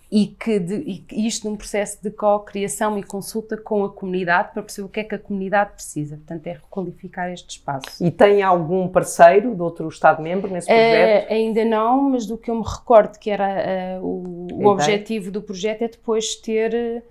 e 0.10 0.28
que 0.28 0.60
de, 0.60 1.04
e 1.12 1.28
isto 1.28 1.50
num 1.50 1.58
processo 1.58 2.02
de 2.02 2.10
co-criação 2.10 2.98
e 2.98 3.04
consulta 3.04 3.58
com 3.58 3.84
a 3.84 3.90
comunidade 3.90 4.54
para 4.54 4.64
perceber 4.64 4.86
o 4.86 4.90
que 4.90 5.00
é 5.02 5.04
que 5.04 5.16
a 5.16 5.20
comunidade 5.20 5.74
precisa. 5.74 6.16
Portanto, 6.16 6.48
é 6.48 6.54
requalificar 6.54 7.32
este 7.32 7.58
espaço. 7.58 8.04
E 8.04 8.10
tem 8.10 8.42
algum 8.42 8.88
parceiro 8.88 9.54
de 9.54 9.62
outro 9.62 9.88
Estado-membro 9.90 10.52
nesse 10.52 10.68
projeto? 10.68 11.30
Uh, 11.30 11.34
ainda 11.34 11.66
não, 11.66 12.10
mas 12.12 12.26
do 12.26 12.38
que 12.38 12.50
eu 12.50 12.56
me 12.56 12.64
recordo 12.64 13.20
que 13.20 13.30
era 13.30 14.00
uh, 14.00 14.06
o, 14.06 14.48
o 14.54 14.68
objetivo 14.68 15.30
do 15.30 15.42
projeto 15.42 15.82
é 15.82 15.88
depois 15.90 16.36
ter 16.36 17.04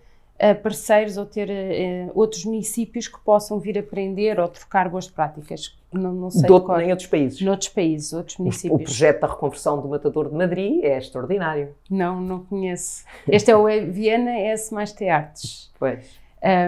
parceiros 0.63 1.17
ou 1.17 1.25
ter 1.25 1.49
uh, 1.49 2.11
outros 2.15 2.45
municípios 2.45 3.09
que 3.09 3.19
possam 3.21 3.59
vir 3.59 3.79
aprender 3.79 4.39
ou 4.39 4.49
trocar 4.49 4.89
boas 4.89 5.09
práticas. 5.09 5.77
Não, 5.93 6.13
não 6.13 6.31
sei 6.31 6.43
de 6.43 6.53
outro, 6.53 6.79
em 6.81 6.91
outros 6.91 7.09
países? 7.09 7.41
Noutros 7.41 7.71
países, 7.71 8.13
outros 8.13 8.37
municípios. 8.39 8.79
O, 8.79 8.83
o 8.83 8.85
projeto 8.85 9.21
da 9.21 9.27
reconversão 9.29 9.81
do 9.81 9.89
Matador 9.89 10.29
de 10.29 10.35
Madrid 10.35 10.85
é 10.85 10.99
extraordinário. 10.99 11.75
Não, 11.91 12.21
não 12.21 12.45
conheço. 12.45 13.05
Este 13.27 13.51
é 13.51 13.57
o 13.57 13.65
Viena 13.91 14.39
S 14.39 14.75
mais 14.75 14.93
T 14.93 15.09
Artes. 15.09 15.71
Pois. 15.79 16.07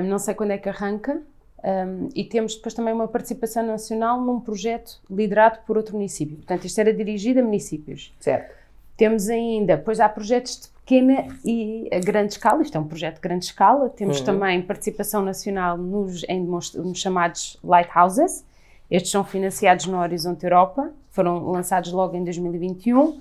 Não 0.06 0.18
sei 0.18 0.34
quando 0.34 0.52
é 0.52 0.58
que 0.58 0.68
arranca. 0.68 1.20
Um, 1.62 2.08
e 2.14 2.22
temos 2.22 2.54
depois 2.54 2.72
também 2.72 2.94
uma 2.94 3.08
participação 3.08 3.66
nacional 3.66 4.20
num 4.20 4.38
projeto 4.38 5.00
liderado 5.10 5.58
por 5.66 5.76
outro 5.76 5.96
município. 5.96 6.36
Portanto, 6.36 6.64
isto 6.64 6.78
era 6.78 6.94
dirigido 6.94 7.40
a 7.40 7.42
municípios. 7.42 8.14
Certo. 8.20 8.54
Temos 8.96 9.28
ainda, 9.28 9.76
depois 9.76 9.98
há 9.98 10.08
projetos 10.08 10.60
de 10.60 10.68
pequena 10.88 11.28
e 11.44 11.86
a 11.92 11.98
grande 11.98 12.32
escala, 12.32 12.62
isto 12.62 12.78
é 12.78 12.80
um 12.80 12.88
projeto 12.88 13.16
de 13.16 13.20
grande 13.20 13.44
escala, 13.44 13.90
temos 13.90 14.20
uhum. 14.20 14.24
também 14.24 14.62
participação 14.62 15.22
nacional 15.22 15.76
nos, 15.76 16.24
em, 16.26 16.42
nos 16.42 16.98
chamados 16.98 17.58
lighthouses, 17.62 18.42
estes 18.90 19.12
são 19.12 19.22
financiados 19.22 19.84
no 19.84 19.98
Horizonte 19.98 20.44
Europa, 20.44 20.90
foram 21.10 21.50
lançados 21.50 21.92
logo 21.92 22.16
em 22.16 22.24
2021, 22.24 23.04
uh, 23.04 23.18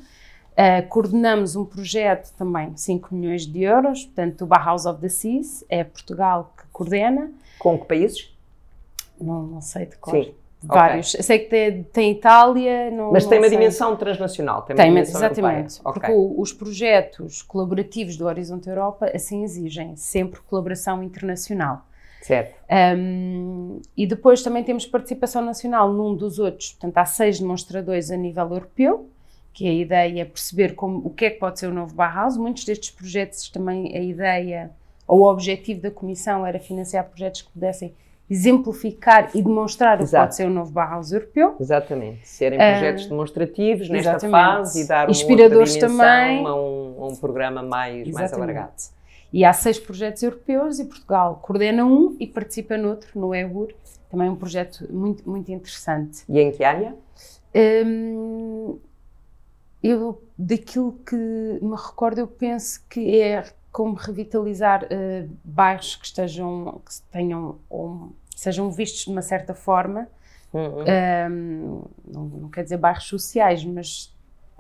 coordenamos 0.88 1.58
um 1.58 1.66
projeto 1.66 2.34
também 2.38 2.72
de 2.72 2.80
5 2.80 3.14
milhões 3.14 3.46
de 3.46 3.64
euros, 3.64 4.06
portanto 4.06 4.46
o 4.46 4.48
Bauhaus 4.48 4.86
of 4.86 5.02
the 5.02 5.10
Seas, 5.10 5.66
é 5.68 5.84
Portugal 5.84 6.54
que 6.58 6.64
coordena. 6.72 7.30
Com 7.60 7.78
que 7.78 7.86
países? 7.86 8.34
Não, 9.20 9.44
não 9.44 9.62
sei 9.62 9.88
de 9.88 9.98
cor. 9.98 10.14
Sim. 10.14 10.34
Vários. 10.64 11.14
Okay. 11.14 11.24
Sei 11.24 11.40
que 11.40 11.50
tem, 11.50 11.84
tem 11.84 12.12
Itália. 12.12 12.90
Não, 12.90 13.12
Mas 13.12 13.26
tem 13.26 13.38
uma 13.38 13.48
sei. 13.48 13.58
dimensão 13.58 13.96
transnacional. 13.96 14.64
Tem, 14.64 14.76
uma 14.76 14.84
tem 14.84 14.90
dimensão 14.90 15.22
exatamente. 15.22 15.80
Okay. 15.80 15.94
Porque 15.94 16.12
o, 16.12 16.40
os 16.40 16.52
projetos 16.52 17.42
colaborativos 17.44 18.18
do 18.18 18.26
Horizonte 18.26 18.68
Europa 18.68 19.10
assim 19.14 19.44
exigem 19.44 19.96
sempre 19.96 20.40
colaboração 20.42 21.04
internacional. 21.04 21.86
Certo. 22.22 22.56
Um, 22.98 23.80
e 23.96 24.06
depois 24.08 24.42
também 24.42 24.64
temos 24.64 24.86
participação 24.86 25.42
nacional 25.42 25.94
num 25.94 26.16
dos 26.16 26.40
outros. 26.40 26.72
Portanto, 26.72 26.98
há 26.98 27.06
seis 27.06 27.40
demonstradores 27.40 28.12
a 28.12 28.18
nível 28.18 28.44
europeu, 28.44 29.10
que 29.54 29.68
a 29.68 29.74
ideia 29.74 30.22
é 30.22 30.26
perceber 30.26 30.76
como, 30.76 30.98
o 31.06 31.10
que 31.10 31.26
é 31.26 31.30
que 31.30 31.40
pode 31.40 31.60
ser 31.60 31.68
o 31.68 31.74
novo 31.74 31.94
Bauhaus. 31.96 32.36
Muitos 32.36 32.66
destes 32.66 32.90
projetos 32.90 33.50
também 33.50 33.96
a 33.96 34.02
ideia 34.02 34.72
ou 35.08 35.22
o 35.22 35.32
objetivo 35.32 35.82
da 35.82 35.90
Comissão 35.90 36.46
era 36.46 36.60
financiar 36.60 37.06
projetos 37.06 37.44
que 37.44 37.52
pudessem 37.52 37.94
exemplificar 38.30 39.32
e 39.34 39.42
demonstrar 39.42 40.02
Exato. 40.02 40.08
o 40.08 40.10
que 40.10 40.26
pode 40.26 40.36
ser 40.36 40.48
o 40.48 40.50
novo 40.50 40.72
Bauhaus 40.72 41.12
europeu. 41.12 41.56
Exatamente, 41.60 42.28
serem 42.28 42.60
projetos 42.60 43.06
uh, 43.06 43.10
demonstrativos 43.10 43.90
nesta 43.90 44.12
exatamente. 44.12 44.32
fase 44.32 44.82
e 44.82 44.88
dar 44.88 45.10
Inspiradores 45.10 45.76
uma 45.76 45.80
também 45.80 46.46
a 46.46 46.56
um, 46.56 47.08
um 47.08 47.16
programa 47.16 47.64
mais, 47.64 48.10
mais 48.10 48.34
alargado. 48.34 48.74
E 49.32 49.44
há 49.44 49.54
seis 49.54 49.80
projetos 49.80 50.24
europeus 50.24 50.80
e 50.80 50.86
Portugal 50.86 51.40
coordena 51.42 51.86
um 51.86 52.16
e 52.20 52.28
participa 52.28 52.78
noutro, 52.78 53.10
no 53.20 53.34
EUR, 53.36 53.74
também 54.10 54.30
um 54.30 54.36
projeto 54.36 54.88
muito, 54.90 55.30
muito 55.30 55.52
interessante. 55.52 56.24
E 56.30 56.40
em 56.40 56.52
que 56.52 56.64
área? 56.64 56.96
Um, 57.54 58.80
eu, 59.84 60.22
daquilo 60.38 60.94
que 61.06 61.16
me 61.16 61.76
recordo, 61.76 62.20
eu 62.20 62.28
penso 62.28 62.84
que 62.90 63.20
é 63.20 63.44
como 63.78 63.94
revitalizar 63.94 64.86
uh, 64.86 65.30
bairros 65.44 65.96
que 65.98 66.08
estejam, 66.08 66.82
que 66.84 67.00
tenham, 67.12 67.60
ou 67.70 68.12
sejam 68.36 68.72
vistos 68.72 69.06
de 69.06 69.12
uma 69.12 69.22
certa 69.22 69.54
forma, 69.54 70.08
uhum. 70.52 70.82
um, 71.30 71.84
não, 72.04 72.24
não, 72.24 72.50
quer 72.50 72.64
dizer 72.64 72.78
bairros 72.78 73.04
sociais, 73.04 73.64
mas 73.64 74.12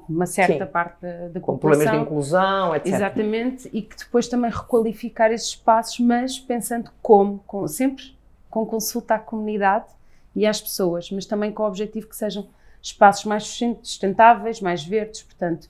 uma 0.07 0.27
certa 0.27 0.67
Sim. 0.67 0.71
parte 0.71 1.01
da, 1.01 1.29
da 1.29 1.39
Com 1.39 1.57
problemas 1.57 1.89
de 1.89 1.97
inclusão, 1.97 2.75
etc. 2.75 2.93
Exatamente, 2.93 3.67
e 3.73 3.81
que 3.81 3.97
depois 3.97 4.27
também 4.27 4.51
requalificar 4.51 5.31
esses 5.31 5.47
espaços, 5.47 5.99
mas 5.99 6.37
pensando 6.37 6.91
como, 7.01 7.39
com, 7.47 7.67
sempre 7.67 8.15
com 8.51 8.67
consulta 8.67 9.15
à 9.15 9.19
comunidade 9.19 9.87
e 10.35 10.45
às 10.45 10.61
pessoas, 10.61 11.09
mas 11.09 11.25
também 11.25 11.51
com 11.51 11.63
o 11.63 11.65
objetivo 11.65 12.07
que 12.07 12.15
sejam 12.15 12.47
espaços 12.79 13.25
mais 13.25 13.45
sustentáveis, 13.81 14.61
mais 14.61 14.85
verdes, 14.85 15.23
portanto, 15.23 15.67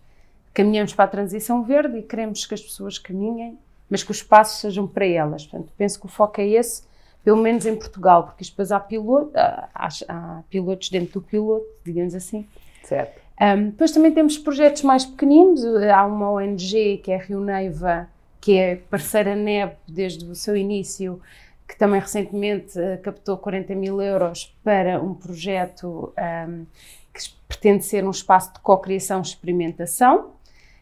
caminhamos 0.58 0.92
para 0.92 1.06
a 1.06 1.08
transição 1.08 1.62
verde 1.62 2.00
e 2.00 2.02
queremos 2.02 2.44
que 2.44 2.54
as 2.56 2.62
pessoas 2.62 2.98
caminhem, 2.98 3.60
mas 3.88 4.02
que 4.02 4.10
os 4.10 4.24
passos 4.24 4.60
sejam 4.60 4.88
para 4.88 5.06
elas. 5.06 5.46
Portanto, 5.46 5.72
penso 5.78 6.00
que 6.00 6.08
o 6.08 6.10
foco 6.10 6.42
é 6.42 6.48
esse, 6.48 6.82
pelo 7.24 7.38
menos 7.38 7.68
em 7.68 7.76
Portugal, 7.76 8.24
porque 8.24 8.44
depois 8.44 8.72
há, 8.72 8.80
piloto, 8.80 9.30
há, 9.36 9.88
há 10.08 10.42
pilotos 10.50 10.90
dentro 10.90 11.20
do 11.20 11.22
piloto, 11.22 11.68
digamos 11.86 12.16
assim. 12.16 12.48
Certo. 12.84 13.22
Um, 13.40 13.70
depois 13.70 13.92
também 13.92 14.12
temos 14.12 14.36
projetos 14.36 14.82
mais 14.82 15.06
pequeninos, 15.06 15.64
há 15.64 16.04
uma 16.08 16.32
ONG 16.32 17.02
que 17.04 17.12
é 17.12 17.18
Rio 17.18 17.40
Neiva, 17.40 18.10
que 18.42 18.58
é 18.58 18.78
parceira 18.78 19.36
NEB 19.36 19.74
desde 19.88 20.26
o 20.26 20.34
seu 20.34 20.58
início, 20.58 21.22
que 21.68 21.78
também 21.78 22.00
recentemente 22.00 22.80
uh, 22.80 23.00
captou 23.04 23.38
40 23.38 23.76
mil 23.76 24.02
euros 24.02 24.58
para 24.64 25.00
um 25.00 25.14
projeto 25.14 26.12
um, 26.18 26.66
que 27.14 27.22
pretende 27.48 27.86
ser 27.86 28.04
um 28.04 28.10
espaço 28.10 28.54
de 28.54 28.60
co-criação 28.62 29.20
e 29.20 29.22
experimentação 29.22 30.36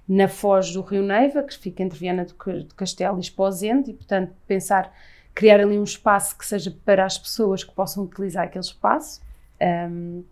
na 0.08 0.28
foz 0.28 0.72
do 0.72 0.82
Rio 0.82 1.02
Neiva, 1.02 1.42
que 1.44 1.58
fica 1.58 1.82
entre 1.82 1.98
Viana 1.98 2.26
do 2.26 2.76
Castelo 2.76 3.18
e 3.18 3.22
Esposende, 3.22 3.92
e 3.92 3.94
portanto 3.94 4.32
pensar, 4.48 4.94
criar 5.34 5.60
ali 5.60 5.78
um 5.78 5.84
espaço 5.84 6.38
que 6.38 6.46
seja 6.46 6.74
para 6.86 7.06
as 7.06 7.18
pessoas 7.18 7.64
que 7.64 7.74
possam 7.74 8.04
utilizar 8.04 8.46
aquele 8.46 8.64
espaço. 8.64 9.22
Um, 9.62 10.24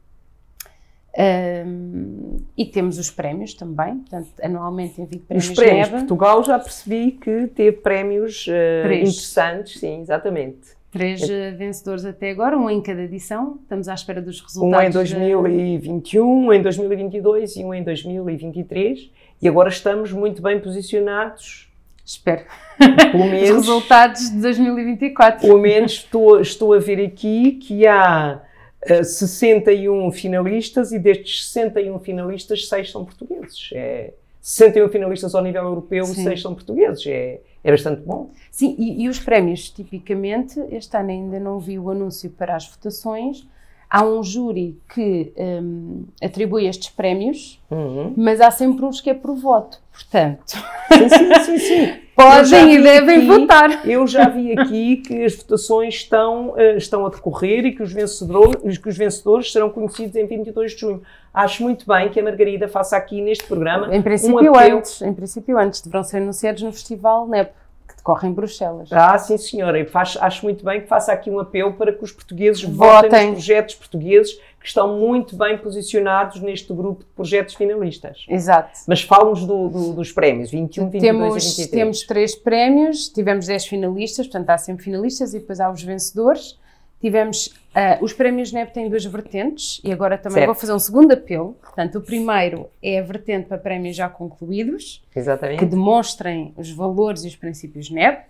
um, 1.15 2.37
e 2.57 2.65
temos 2.65 2.97
os 2.97 3.11
prémios 3.11 3.53
também, 3.53 3.99
portanto, 3.99 4.29
anualmente 4.41 4.99
envio 4.99 5.19
prémios. 5.19 5.49
Os 5.49 5.55
prémios. 5.55 5.89
Portugal 5.89 6.43
já 6.43 6.57
percebi 6.57 7.11
que 7.11 7.47
teve 7.47 7.77
prémios 7.77 8.47
uh, 8.47 8.91
interessantes, 8.91 9.79
sim, 9.79 10.01
exatamente. 10.01 10.75
Três 10.93 11.27
é. 11.27 11.49
vencedores 11.49 12.05
até 12.05 12.29
agora, 12.29 12.55
um 12.55 12.69
em 12.69 12.79
cada 12.79 13.01
edição. 13.01 13.57
Estamos 13.63 13.89
à 13.89 13.95
espera 13.95 14.21
dos 14.21 14.39
resultados. 14.39 14.85
Um 14.85 14.87
em 14.87 14.91
2021, 14.91 16.23
um 16.23 16.53
em 16.53 16.61
2022 16.61 17.55
e 17.55 17.65
um 17.65 17.73
em 17.73 17.83
2023. 17.83 19.09
E 19.41 19.47
agora 19.47 19.69
estamos 19.69 20.11
muito 20.11 20.39
bem 20.39 20.59
posicionados. 20.59 21.67
Espero. 22.05 22.43
Pelo 22.77 23.25
menos, 23.25 23.49
Os 23.49 23.55
resultados 23.55 24.29
de 24.29 24.39
2024. 24.39 25.41
Pelo 25.41 25.59
menos 25.59 25.93
estou, 25.93 26.39
estou 26.39 26.73
a 26.75 26.77
ver 26.77 27.03
aqui 27.03 27.53
que 27.53 27.87
há 27.87 28.39
uh, 28.87 28.93
eh, 28.93 29.03
61 29.03 30.11
finalistas 30.11 30.91
e 30.91 30.99
destes 30.99 31.47
61 31.47 31.99
finalistas, 32.01 32.67
6 32.69 32.91
são 32.91 33.03
portugueses. 33.03 33.71
É, 33.73 34.13
61 34.39 34.89
finalistas 34.89 35.33
ao 35.33 35.41
nível 35.41 35.63
europeu, 35.63 36.05
Sim. 36.05 36.23
6 36.23 36.39
são 36.39 36.53
portugueses. 36.53 37.03
É, 37.07 37.39
é 37.63 37.71
bastante 37.71 38.01
bom. 38.01 38.31
Sim, 38.51 38.75
e, 38.77 39.03
e, 39.03 39.09
os 39.09 39.19
prémios, 39.19 39.69
tipicamente, 39.69 40.59
este 40.69 40.97
ano 40.97 41.09
ainda 41.09 41.39
não 41.39 41.59
vi 41.59 41.79
o 41.79 41.89
anúncio 41.89 42.29
para 42.29 42.55
as 42.55 42.67
votações. 42.67 43.47
Há 43.93 44.03
um 44.03 44.23
júri 44.23 44.75
que 44.91 45.31
um, 45.37 46.05
atribui 46.19 46.65
estes 46.65 46.89
prémios, 46.89 47.61
uhum. 47.69 48.11
mas 48.17 48.41
há 48.41 48.49
sempre 48.49 48.83
uns 48.85 48.99
que 48.99 49.11
é 49.11 49.13
por 49.13 49.35
voto, 49.35 49.77
portanto. 49.91 50.57
Sim, 50.91 51.09
sim, 51.09 51.39
sim. 51.45 51.57
sim. 51.59 51.93
Podem 52.15 52.75
e 52.75 52.81
devem 52.81 53.17
aqui, 53.17 53.25
votar. 53.27 53.87
Eu 53.87 54.07
já 54.07 54.29
vi 54.29 54.57
aqui 54.57 54.97
que 54.97 55.23
as 55.23 55.35
votações 55.35 55.93
estão, 55.95 56.49
uh, 56.51 56.77
estão 56.77 57.05
a 57.05 57.09
decorrer 57.09 57.65
e 57.65 57.71
que 57.71 57.83
os, 57.83 57.93
vencedores, 57.93 58.77
que 58.77 58.89
os 58.89 58.97
vencedores 58.97 59.51
serão 59.51 59.69
conhecidos 59.69 60.15
em 60.15 60.25
22 60.25 60.71
de 60.71 60.79
junho. 60.79 61.01
Acho 61.31 61.61
muito 61.61 61.85
bem 61.87 62.09
que 62.09 62.19
a 62.19 62.23
Margarida 62.23 62.67
faça 62.67 62.97
aqui 62.97 63.21
neste 63.21 63.45
programa. 63.45 63.95
Em 63.95 64.01
princípio, 64.01 64.51
um 64.51 64.55
antes, 64.55 65.01
em 65.01 65.13
princípio, 65.13 65.57
antes 65.57 65.81
deverão 65.81 66.03
ser 66.03 66.17
anunciados 66.17 66.61
no 66.61 66.71
Festival 66.71 67.27
NEP 67.27 67.51
que 67.87 67.95
decorre 67.95 68.27
em 68.27 68.33
Bruxelas. 68.33 68.91
Ah, 68.91 69.17
sim, 69.17 69.37
senhora. 69.37 69.79
E 69.79 69.85
faz, 69.85 70.17
acho 70.19 70.45
muito 70.45 70.63
bem 70.63 70.81
que 70.81 70.87
faça 70.87 71.11
aqui 71.11 71.29
um 71.29 71.39
apelo 71.39 71.73
para 71.73 71.93
que 71.93 72.03
os 72.03 72.11
portugueses 72.11 72.63
votem, 72.63 73.09
votem 73.09 73.27
nos 73.27 73.35
projetos 73.35 73.75
portugueses 73.75 74.39
que 74.59 74.67
estão 74.67 74.97
muito 74.97 75.35
bem 75.35 75.57
posicionados 75.57 76.39
neste 76.39 76.73
grupo 76.73 77.03
de 77.03 77.09
projetos 77.11 77.53
finalistas. 77.53 78.25
Exato. 78.29 78.79
Mas 78.87 79.01
fala-nos 79.01 79.45
do, 79.45 79.67
do, 79.67 79.93
dos 79.93 80.11
prémios, 80.11 80.51
21, 80.51 80.89
22 80.89 81.11
temos, 81.11 81.33
e 81.35 81.61
23. 81.61 81.69
Temos 81.69 82.03
três 82.03 82.35
prémios, 82.35 83.09
tivemos 83.09 83.45
10 83.45 83.65
finalistas, 83.65 84.25
portanto 84.27 84.49
há 84.49 84.57
sempre 84.57 84.85
finalistas 84.85 85.33
e 85.33 85.39
depois 85.39 85.59
há 85.59 85.69
os 85.69 85.83
vencedores. 85.83 86.57
Tivemos, 87.03 87.47
uh, 87.47 88.01
os 88.01 88.13
prémios 88.13 88.53
NEP 88.53 88.73
têm 88.73 88.89
duas 88.89 89.03
vertentes 89.03 89.81
e 89.83 89.91
agora 89.91 90.17
também 90.17 90.35
certo. 90.35 90.45
vou 90.45 90.55
fazer 90.55 90.71
um 90.71 90.79
segundo 90.79 91.11
apelo. 91.11 91.51
Portanto, 91.61 91.97
o 91.97 92.01
primeiro 92.01 92.69
é 92.81 92.97
a 92.97 93.01
vertente 93.01 93.49
para 93.49 93.57
prémios 93.57 93.93
já 93.93 94.07
concluídos, 94.07 95.05
Exatamente. 95.13 95.59
que 95.59 95.65
demonstrem 95.65 96.53
os 96.55 96.71
valores 96.71 97.25
e 97.25 97.27
os 97.27 97.35
princípios 97.35 97.89
NEP. 97.89 98.23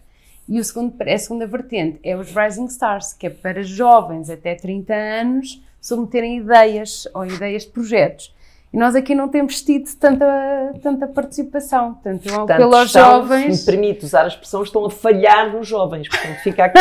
E 0.49 0.59
o 0.59 0.63
segundo, 0.63 0.99
a 0.99 1.17
segunda 1.19 1.45
vertente 1.45 1.99
é 2.03 2.17
os 2.17 2.33
Rising 2.35 2.65
Stars, 2.65 3.13
que 3.13 3.27
é 3.27 3.29
para 3.29 3.61
jovens 3.61 4.27
até 4.31 4.55
30 4.55 4.91
anos 4.91 5.63
submeterem 5.79 6.39
ideias 6.39 7.07
ou 7.13 7.27
ideias 7.27 7.65
de 7.65 7.69
projetos. 7.69 8.33
E 8.73 8.77
nós 8.77 8.95
aqui 8.95 9.13
não 9.13 9.29
temos 9.29 9.61
tido 9.61 9.87
tanta, 9.99 10.73
tanta 10.81 11.07
participação. 11.07 11.93
Portanto, 11.93 12.27
apelo 12.33 12.75
aos 12.75 12.91
jovens. 12.91 13.59
Se 13.59 13.71
me 13.71 13.77
permite 13.77 14.05
usar 14.05 14.23
a 14.23 14.27
expressão, 14.27 14.63
estão 14.63 14.83
a 14.83 14.89
falhar 14.89 15.53
nos 15.53 15.67
jovens. 15.67 16.09
Portanto, 16.09 16.37
fica 16.39 16.65
aqui 16.65 16.79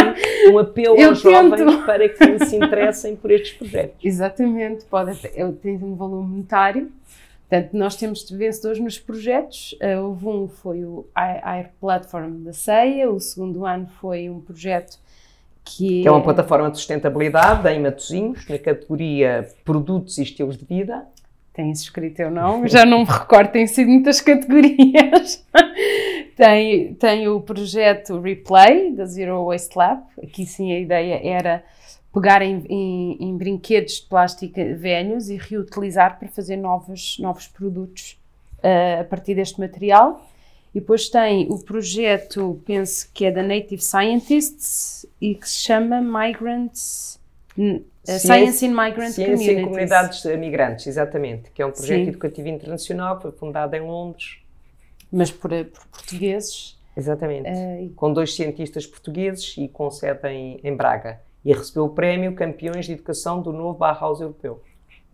um 0.50 0.58
apelo 0.58 0.94
aos 0.94 1.20
tento. 1.20 1.30
jovens 1.30 1.84
para 1.84 2.08
que 2.08 2.46
se 2.46 2.56
interessem 2.56 3.14
por 3.14 3.30
estes 3.30 3.52
projetos. 3.52 3.96
Exatamente. 4.02 4.86
Pode, 4.86 5.18
eu 5.34 5.52
tenho 5.52 5.84
um 5.84 5.94
valor 5.94 6.26
monetário. 6.26 6.90
Portanto, 7.46 7.74
nós 7.74 7.94
temos 7.94 8.28
vencedores 8.30 8.80
nos 8.80 8.98
projetos. 8.98 9.76
Uh, 9.82 10.02
houve 10.02 10.26
um 10.26 10.48
foi 10.48 10.86
o 10.86 11.06
Air 11.14 11.72
Platform 11.78 12.42
da 12.42 12.54
CEIA, 12.54 13.10
o 13.10 13.20
segundo 13.20 13.66
ano 13.66 13.86
foi 14.00 14.30
um 14.30 14.40
projeto 14.40 14.98
que, 15.62 16.02
que 16.02 16.08
é 16.08 16.10
uma 16.10 16.22
plataforma 16.22 16.70
de 16.70 16.78
sustentabilidade 16.78 17.68
em 17.68 17.80
Matosinhos, 17.80 18.48
na 18.48 18.58
categoria 18.58 19.46
Produtos 19.64 20.16
e 20.16 20.22
Estilos 20.22 20.56
de 20.56 20.64
Vida. 20.64 21.06
Tem 21.52 21.70
isso 21.70 21.84
escrito 21.84 22.20
eu 22.20 22.30
não, 22.30 22.66
já 22.66 22.86
não 22.86 23.00
me 23.00 23.04
recordo, 23.04 23.50
tem 23.50 23.66
sido 23.66 23.90
muitas 23.90 24.20
categorias. 24.22 25.44
tem, 26.34 26.94
tem 26.94 27.28
o 27.28 27.40
projeto 27.40 28.18
Replay, 28.18 28.92
da 28.92 29.04
Zero 29.04 29.44
Waste 29.44 29.76
Lab. 29.76 30.02
Aqui 30.22 30.46
sim 30.46 30.72
a 30.72 30.78
ideia 30.78 31.20
era 31.22 31.62
pegar 32.12 32.40
em, 32.40 32.64
em, 32.68 33.16
em 33.20 33.36
brinquedos 33.36 34.00
de 34.00 34.06
plástico 34.08 34.54
velhos 34.76 35.28
e 35.28 35.36
reutilizar 35.36 36.18
para 36.18 36.28
fazer 36.28 36.56
novos, 36.56 37.18
novos 37.18 37.46
produtos 37.46 38.18
uh, 38.58 39.00
a 39.00 39.04
partir 39.04 39.34
deste 39.34 39.60
material. 39.60 40.26
E 40.74 40.80
depois 40.80 41.10
tem 41.10 41.46
o 41.50 41.58
projeto, 41.58 42.62
penso 42.64 43.10
que 43.12 43.26
é 43.26 43.30
da 43.30 43.42
Native 43.42 43.82
Scientists 43.82 45.04
e 45.20 45.34
que 45.34 45.46
se 45.46 45.64
chama 45.64 46.00
Migrants. 46.00 47.20
Ciência, 48.04 48.34
Science 48.34 48.66
in 48.66 48.70
Migrant 48.70 49.10
Ciência 49.10 49.26
Communities. 49.26 49.58
em 49.58 49.62
Comunidades 49.62 50.24
Migrantes, 50.24 50.86
exatamente, 50.88 51.50
que 51.50 51.62
é 51.62 51.66
um 51.66 51.70
projeto 51.70 52.04
Sim. 52.04 52.08
educativo 52.08 52.48
internacional, 52.48 53.20
foi 53.20 53.30
fundado 53.30 53.76
em 53.76 53.80
Londres. 53.80 54.38
Mas 55.10 55.30
por, 55.30 55.50
por 55.50 55.86
portugueses. 55.86 56.80
Exatamente, 56.96 57.48
uh, 57.48 57.90
com 57.94 58.12
dois 58.12 58.34
cientistas 58.34 58.86
portugueses 58.86 59.54
e 59.56 59.68
com 59.68 59.90
sede 59.90 60.28
em, 60.28 60.60
em 60.62 60.74
Braga. 60.74 61.20
E 61.44 61.52
recebeu 61.52 61.84
o 61.84 61.90
prémio 61.90 62.34
Campeões 62.34 62.86
de 62.86 62.92
Educação 62.92 63.40
do 63.40 63.52
novo 63.52 63.78
Bauhaus 63.78 64.20
Europeu. 64.20 64.62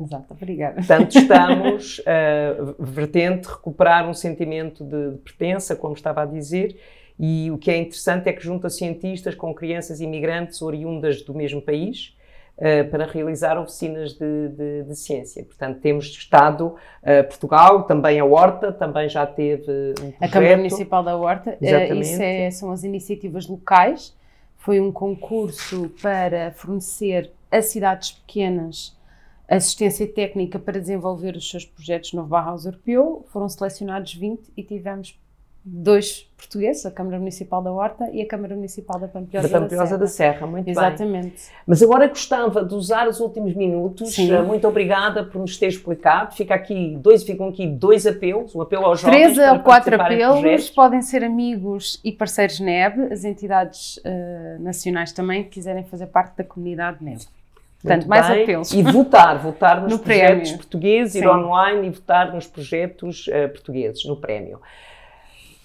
Exato, 0.01 0.33
obrigada. 0.33 0.77
Portanto, 0.77 1.17
estamos, 1.17 1.99
uh, 2.01 2.75
vertente, 2.83 3.49
recuperar 3.49 4.09
um 4.09 4.15
sentimento 4.15 4.85
de, 4.85 5.13
de 5.13 5.19
pertença, 5.19 5.77
como 5.77 5.95
estava 5.95 6.23
a 6.23 6.27
dizer, 6.27 6.79
e 7.19 7.51
o 7.51 7.59
que 7.59 7.71
é 7.71 7.77
interessante 7.77 8.29
é 8.29 8.33
que 8.33 8.43
junta 8.43 8.71
cientistas 8.71 9.35
com 9.35 9.53
crianças 9.53 10.01
imigrantes 10.01 10.63
oriundas 10.63 11.23
do 11.23 11.35
mesmo 11.35 11.61
país, 11.61 12.17
Uh, 12.59 12.91
para 12.91 13.07
realizar 13.07 13.57
oficinas 13.57 14.15
de, 14.15 14.49
de, 14.49 14.83
de, 14.83 14.97
ciência. 14.97 15.45
Portanto, 15.45 15.79
temos 15.79 16.07
estado, 16.07 16.75
uh, 17.05 17.25
Portugal, 17.29 17.85
também 17.85 18.19
a 18.19 18.25
Horta, 18.25 18.73
também 18.73 19.09
já 19.09 19.25
teve 19.25 19.63
um 19.91 19.95
projeto. 19.95 20.17
A 20.21 20.29
Câmara 20.29 20.57
Municipal 20.57 21.05
da 21.05 21.17
Horta, 21.17 21.57
isso 21.61 22.21
é, 22.21 22.51
são 22.51 22.73
as 22.73 22.83
iniciativas 22.83 23.47
locais, 23.47 24.13
foi 24.57 24.81
um 24.81 24.91
concurso 24.91 25.89
para 26.03 26.51
fornecer 26.51 27.31
a 27.49 27.63
cidades 27.63 28.11
pequenas 28.11 28.99
assistência 29.49 30.07
técnica 30.07 30.59
para 30.59 30.79
desenvolver 30.79 31.35
os 31.35 31.49
seus 31.49 31.65
projetos 31.65 32.13
no 32.13 32.23
Barraus 32.25 32.67
Europeu. 32.67 33.25
Foram 33.33 33.49
selecionados 33.49 34.13
20 34.15 34.53
e 34.55 34.63
tivemos 34.63 35.19
dois 35.71 36.29
portugueses, 36.37 36.87
a 36.87 36.91
Câmara 36.91 37.19
Municipal 37.19 37.61
da 37.61 37.71
Horta 37.73 38.09
e 38.13 38.23
a 38.23 38.27
Câmara 38.27 38.55
Municipal 38.55 38.99
da 38.99 39.09
Pampilhosa 39.09 39.49
da, 39.49 39.61
Pampilhosa 39.61 39.99
da 39.99 40.07
Serra. 40.07 40.33
Da 40.33 40.39
Serra 40.39 40.47
muito 40.47 40.71
Exatamente. 40.71 41.27
Bem. 41.29 41.35
Mas 41.67 41.83
agora 41.83 42.07
gostava 42.07 42.65
de 42.65 42.75
usar 42.75 43.09
os 43.09 43.21
últimos 43.21 43.55
minutos. 43.55 44.15
Sim. 44.15 44.33
Eh, 44.33 44.41
muito 44.43 44.67
obrigada 44.67 45.25
por 45.25 45.41
nos 45.41 45.59
ter 45.59 45.67
explicado. 45.67 46.35
Fica 46.35 46.55
aqui 46.55 46.97
dois, 47.01 47.25
ficam 47.25 47.49
aqui 47.49 47.67
dois 47.67 48.07
apelos, 48.07 48.55
um 48.55 48.63
apelo 48.63 48.87
aos 48.87 49.01
jovens 49.01 49.35
Três 49.35 49.51
ou 49.51 49.59
quatro 49.61 50.01
apelos, 50.01 50.71
podem 50.71 51.03
ser 51.03 51.25
amigos 51.25 52.01
e 52.05 52.13
parceiros 52.13 52.61
NEB, 52.61 53.13
as 53.13 53.25
entidades 53.25 53.99
uh, 53.99 54.63
nacionais 54.63 55.13
também 55.13 55.43
que 55.43 55.51
quiserem 55.51 55.85
fazer 55.85 56.07
parte 56.07 56.37
da 56.37 56.45
comunidade 56.45 57.05
NEB. 57.05 57.19
Portanto, 57.83 58.09
mais 58.09 58.29
bem. 58.29 58.43
apelos. 58.43 58.73
E 58.73 58.83
votar, 58.83 59.39
votar 59.39 59.83
nos 59.83 59.93
no 59.93 59.99
projetos 59.99 60.49
prémio. 60.49 60.57
portugueses, 60.59 61.13
Sim. 61.13 61.21
ir 61.21 61.29
online 61.29 61.89
e 61.89 61.91
votar 61.91 62.33
nos 62.33 62.47
projetos 62.47 63.27
uh, 63.29 63.49
portugueses, 63.51 64.05
no 64.05 64.17
prémio. 64.17 64.61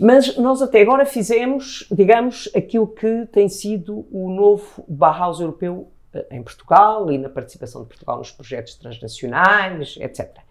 Mas 0.04 0.36
nós 0.36 0.62
até 0.62 0.82
agora 0.82 1.06
fizemos, 1.06 1.88
digamos, 1.90 2.50
aquilo 2.54 2.86
que 2.86 3.26
tem 3.32 3.48
sido 3.48 4.06
o 4.12 4.30
novo 4.30 4.84
Bauhaus 4.86 5.40
europeu 5.40 5.94
uh, 6.14 6.26
em 6.30 6.44
Portugal 6.44 7.10
e 7.10 7.18
na 7.18 7.30
participação 7.30 7.84
de 7.84 7.88
Portugal 7.88 8.18
nos 8.18 8.30
projetos 8.30 8.76
transnacionais, 8.76 9.96
etc. 10.02 10.43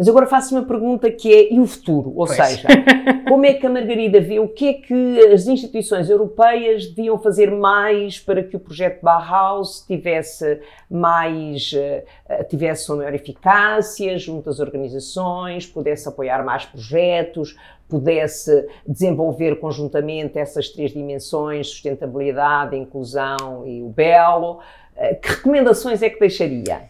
Mas 0.00 0.08
agora 0.08 0.26
faço 0.26 0.54
uma 0.54 0.64
pergunta 0.64 1.10
que 1.10 1.30
é, 1.30 1.52
e 1.52 1.60
o 1.60 1.66
futuro? 1.66 2.08
Ou 2.16 2.24
pois. 2.24 2.30
seja, 2.30 2.66
como 3.28 3.44
é 3.44 3.52
que 3.52 3.66
a 3.66 3.68
Margarida 3.68 4.18
vê, 4.18 4.38
o 4.38 4.48
que 4.48 4.68
é 4.68 4.72
que 4.72 5.18
as 5.26 5.46
instituições 5.46 6.08
europeias 6.08 6.86
deviam 6.86 7.18
fazer 7.18 7.50
mais 7.50 8.18
para 8.18 8.42
que 8.42 8.56
o 8.56 8.58
projeto 8.58 9.02
Bauhaus 9.02 9.84
tivesse 9.86 10.58
mais, 10.90 11.72
uh, 11.72 12.44
tivesse 12.48 12.90
uma 12.90 12.96
maior 12.96 13.12
eficácia 13.12 14.16
junto 14.16 14.48
às 14.48 14.58
organizações, 14.58 15.66
pudesse 15.66 16.08
apoiar 16.08 16.42
mais 16.46 16.64
projetos, 16.64 17.54
pudesse 17.86 18.68
desenvolver 18.88 19.56
conjuntamente 19.56 20.38
essas 20.38 20.70
três 20.70 20.92
dimensões, 20.92 21.68
sustentabilidade, 21.68 22.74
inclusão 22.74 23.66
e 23.66 23.82
o 23.82 23.90
belo. 23.90 24.60
Uh, 24.96 25.20
que 25.20 25.28
recomendações 25.28 26.00
é 26.00 26.08
que 26.08 26.18
deixaria? 26.18 26.88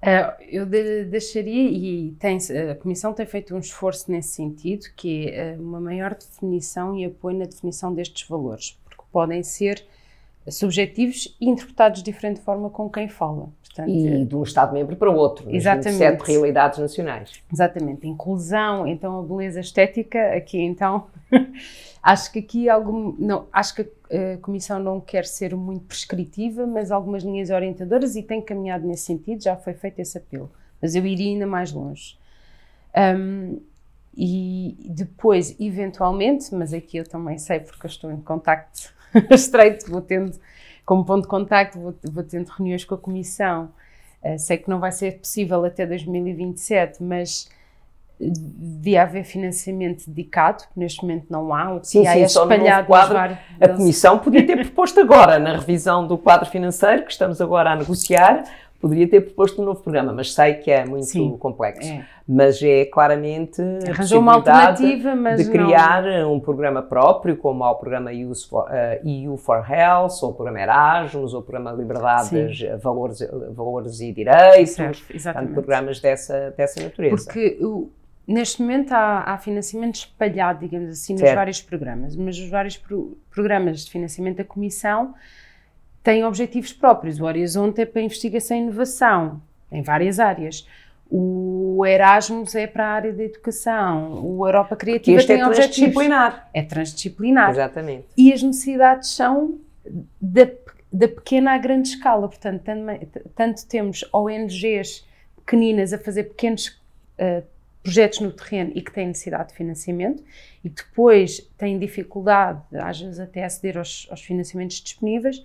Uh, 0.00 0.42
eu 0.48 0.64
de, 0.64 1.04
deixaria, 1.06 1.70
e 1.70 2.12
tem, 2.20 2.38
a 2.70 2.74
Comissão 2.76 3.12
tem 3.12 3.26
feito 3.26 3.54
um 3.54 3.58
esforço 3.58 4.10
nesse 4.10 4.28
sentido, 4.28 4.86
que 4.96 5.28
é 5.28 5.56
uma 5.58 5.80
maior 5.80 6.14
definição 6.14 6.96
e 6.96 7.04
apoio 7.04 7.36
na 7.36 7.46
definição 7.46 7.92
destes 7.92 8.28
valores, 8.28 8.78
porque 8.84 9.02
podem 9.10 9.42
ser 9.42 9.84
subjetivos 10.48 11.36
e 11.40 11.48
interpretados 11.48 12.02
de 12.02 12.10
diferente 12.10 12.40
forma 12.40 12.70
com 12.70 12.88
quem 12.88 13.08
fala. 13.08 13.48
Portanto, 13.62 13.90
e 13.90 14.24
de 14.24 14.36
um 14.36 14.42
Estado-membro 14.42 14.96
para 14.96 15.10
o 15.10 15.14
outro, 15.14 15.50
exatamente. 15.50 15.98
sete 15.98 16.26
realidades 16.26 16.78
nacionais. 16.78 17.42
Exatamente. 17.52 18.06
Inclusão, 18.06 18.86
então 18.86 19.18
a 19.18 19.22
beleza 19.22 19.60
estética, 19.60 20.34
aqui 20.34 20.58
então 20.58 21.06
Acho 22.02 22.32
que 22.32 22.38
aqui 22.38 22.68
algum, 22.68 23.14
não, 23.18 23.46
acho 23.52 23.74
que 23.74 23.84
a 24.10 24.38
Comissão 24.38 24.78
não 24.78 25.00
quer 25.00 25.24
ser 25.24 25.54
muito 25.54 25.84
prescritiva, 25.84 26.66
mas 26.66 26.90
algumas 26.90 27.22
linhas 27.22 27.50
orientadoras 27.50 28.16
e 28.16 28.22
tem 28.22 28.40
caminhado 28.40 28.86
nesse 28.86 29.04
sentido, 29.04 29.42
já 29.42 29.56
foi 29.56 29.74
feito 29.74 29.98
esse 30.00 30.16
apelo. 30.16 30.50
Mas 30.80 30.94
eu 30.94 31.04
iria 31.04 31.30
ainda 31.30 31.46
mais 31.46 31.72
longe. 31.72 32.18
Um, 32.96 33.60
e 34.16 34.76
depois, 34.90 35.54
eventualmente, 35.60 36.52
mas 36.54 36.72
aqui 36.72 36.96
eu 36.96 37.04
também 37.04 37.38
sei 37.38 37.60
porque 37.60 37.86
eu 37.86 37.90
estou 37.90 38.10
em 38.10 38.20
contacto 38.20 38.92
estreito, 39.30 39.90
vou 39.90 40.00
tendo 40.00 40.38
como 40.84 41.04
ponto 41.04 41.22
de 41.22 41.28
contacto, 41.28 41.78
vou, 41.78 41.94
vou 42.10 42.24
tendo 42.24 42.48
reuniões 42.48 42.84
com 42.84 42.94
a 42.94 42.98
Comissão. 42.98 43.72
Uh, 44.22 44.38
sei 44.38 44.56
que 44.56 44.68
não 44.68 44.80
vai 44.80 44.90
ser 44.90 45.18
possível 45.18 45.64
até 45.64 45.86
2027, 45.86 47.02
mas 47.02 47.48
devia 48.20 49.02
haver 49.02 49.24
financiamento 49.24 50.04
dedicado, 50.08 50.64
neste 50.76 51.02
momento 51.02 51.26
não 51.30 51.54
há, 51.54 51.74
o 51.74 51.80
que 51.80 51.88
sim, 51.88 52.06
há 52.06 52.12
sim, 52.12 52.20
é 52.20 52.24
espalhado 52.24 52.86
quadro. 52.86 53.38
A 53.60 53.68
Comissão 53.68 54.18
podia 54.18 54.44
ter 54.46 54.56
proposto 54.56 55.00
agora, 55.00 55.38
na 55.38 55.56
revisão 55.56 56.06
do 56.06 56.18
quadro 56.18 56.48
financeiro, 56.48 57.04
que 57.04 57.12
estamos 57.12 57.40
agora 57.40 57.70
a 57.70 57.76
negociar, 57.76 58.42
poderia 58.80 59.08
ter 59.08 59.20
proposto 59.20 59.60
um 59.60 59.64
novo 59.64 59.82
programa, 59.82 60.12
mas 60.12 60.32
sei 60.32 60.54
que 60.54 60.70
é 60.70 60.84
muito 60.84 61.06
Sim, 61.06 61.36
complexo. 61.38 61.88
É. 61.88 62.04
Mas 62.26 62.62
é 62.62 62.84
claramente 62.84 63.60
arranjou 63.88 64.20
uma 64.20 64.34
alternativa, 64.34 65.14
mas 65.14 65.44
de 65.44 65.50
criar 65.50 66.02
não... 66.02 66.34
um 66.34 66.40
programa 66.40 66.82
próprio, 66.82 67.36
como 67.36 67.64
há 67.64 67.70
o 67.70 67.76
programa 67.76 68.10
for, 68.48 68.64
uh, 68.64 69.08
EU 69.08 69.36
for 69.36 69.64
Health, 69.68 70.22
ou 70.22 70.30
o 70.30 70.34
programa 70.34 70.60
Erasmus, 70.60 71.34
ou 71.34 71.40
o 71.40 71.42
programa 71.42 71.72
Liberdades, 71.72 72.60
valores, 72.80 73.18
valores 73.50 74.00
e 74.00 74.12
Direitos, 74.12 74.74
certo. 74.74 75.04
Portanto, 75.06 75.52
programas 75.52 76.00
dessa, 76.00 76.54
dessa 76.56 76.82
natureza. 76.82 77.24
Porque 77.24 77.58
o, 77.60 77.90
neste 78.28 78.60
momento 78.60 78.92
há, 78.92 79.32
há, 79.32 79.38
financiamento 79.38 79.94
espalhado, 79.96 80.60
digamos 80.60 80.90
assim, 80.90 81.16
certo. 81.16 81.30
nos 81.30 81.34
vários 81.34 81.62
programas, 81.62 82.14
mas 82.14 82.38
os 82.38 82.48
vários 82.50 82.76
pro, 82.76 83.16
programas 83.30 83.84
de 83.84 83.90
financiamento 83.90 84.36
da 84.36 84.44
Comissão 84.44 85.14
têm 86.02 86.24
objetivos 86.24 86.72
próprios. 86.72 87.18
O 87.18 87.24
Horizonte 87.24 87.80
é 87.80 87.86
para 87.86 88.02
investigação 88.02 88.56
e 88.56 88.60
inovação, 88.60 89.40
em 89.72 89.82
várias 89.82 90.20
áreas. 90.20 90.66
O 91.10 91.86
Erasmus 91.86 92.54
é 92.54 92.66
para 92.66 92.86
a 92.86 92.90
área 92.90 93.12
da 93.14 93.24
educação. 93.24 94.22
O 94.22 94.46
Europa 94.46 94.76
Criativa 94.76 95.24
tem 95.24 95.40
é 95.40 95.46
objetivos. 95.46 95.94
transdisciplinar. 95.94 96.50
É 96.52 96.62
transdisciplinar. 96.62 97.50
Exatamente. 97.50 98.06
E 98.14 98.30
as 98.30 98.42
necessidades 98.42 99.08
são 99.10 99.58
da, 100.20 100.46
da 100.92 101.08
pequena 101.08 101.54
à 101.54 101.58
grande 101.58 101.88
escala. 101.88 102.28
Portanto, 102.28 102.62
tanto, 102.62 103.30
tanto 103.34 103.66
temos 103.66 104.04
ONGs 104.12 105.06
pequeninas 105.36 105.94
a 105.94 105.98
fazer 105.98 106.24
pequenos 106.24 106.78
uh, 107.18 107.42
projetos 107.88 108.20
no 108.20 108.30
terreno 108.30 108.72
e 108.74 108.82
que 108.82 108.92
têm 108.92 109.06
necessidade 109.06 109.48
de 109.48 109.54
financiamento 109.54 110.22
e 110.62 110.68
depois 110.68 111.40
têm 111.56 111.78
dificuldade, 111.78 112.60
às 112.72 113.00
vezes 113.00 113.18
até 113.18 113.42
aceder 113.42 113.78
aos, 113.78 114.06
aos 114.10 114.20
financiamentos 114.20 114.76
disponíveis, 114.76 115.42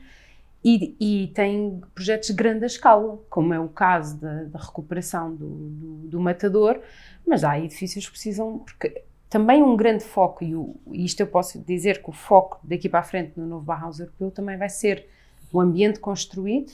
e, 0.61 0.95
e, 0.99 1.27
tem 1.27 1.81
projetos 1.93 2.29
de 2.29 2.35
grande 2.35 2.65
escala, 2.65 3.17
como 3.29 3.53
é 3.53 3.59
o 3.59 3.67
caso 3.67 4.17
da, 4.17 4.43
da 4.43 4.59
recuperação 4.59 5.33
do, 5.33 5.47
do, 5.47 5.95
do, 6.07 6.19
matador, 6.21 6.79
mas 7.25 7.43
há 7.43 7.59
edifícios 7.59 8.05
que 8.05 8.11
precisam, 8.11 8.59
porque 8.59 9.03
também 9.29 9.61
um 9.61 9.75
grande 9.75 10.03
foco, 10.05 10.43
e, 10.43 10.55
o, 10.55 10.75
e 10.91 11.03
isto 11.03 11.19
eu 11.19 11.27
posso 11.27 11.59
dizer 11.59 12.01
que 12.01 12.09
o 12.09 12.13
foco 12.13 12.59
daqui 12.63 12.87
para 12.87 12.99
a 12.99 13.03
frente 13.03 13.33
no 13.37 13.45
novo 13.45 13.65
Barraus 13.65 13.99
Europeu 13.99 14.31
também 14.31 14.57
vai 14.57 14.69
ser 14.69 15.05
o 15.51 15.59
ambiente 15.59 15.99
construído, 15.99 16.73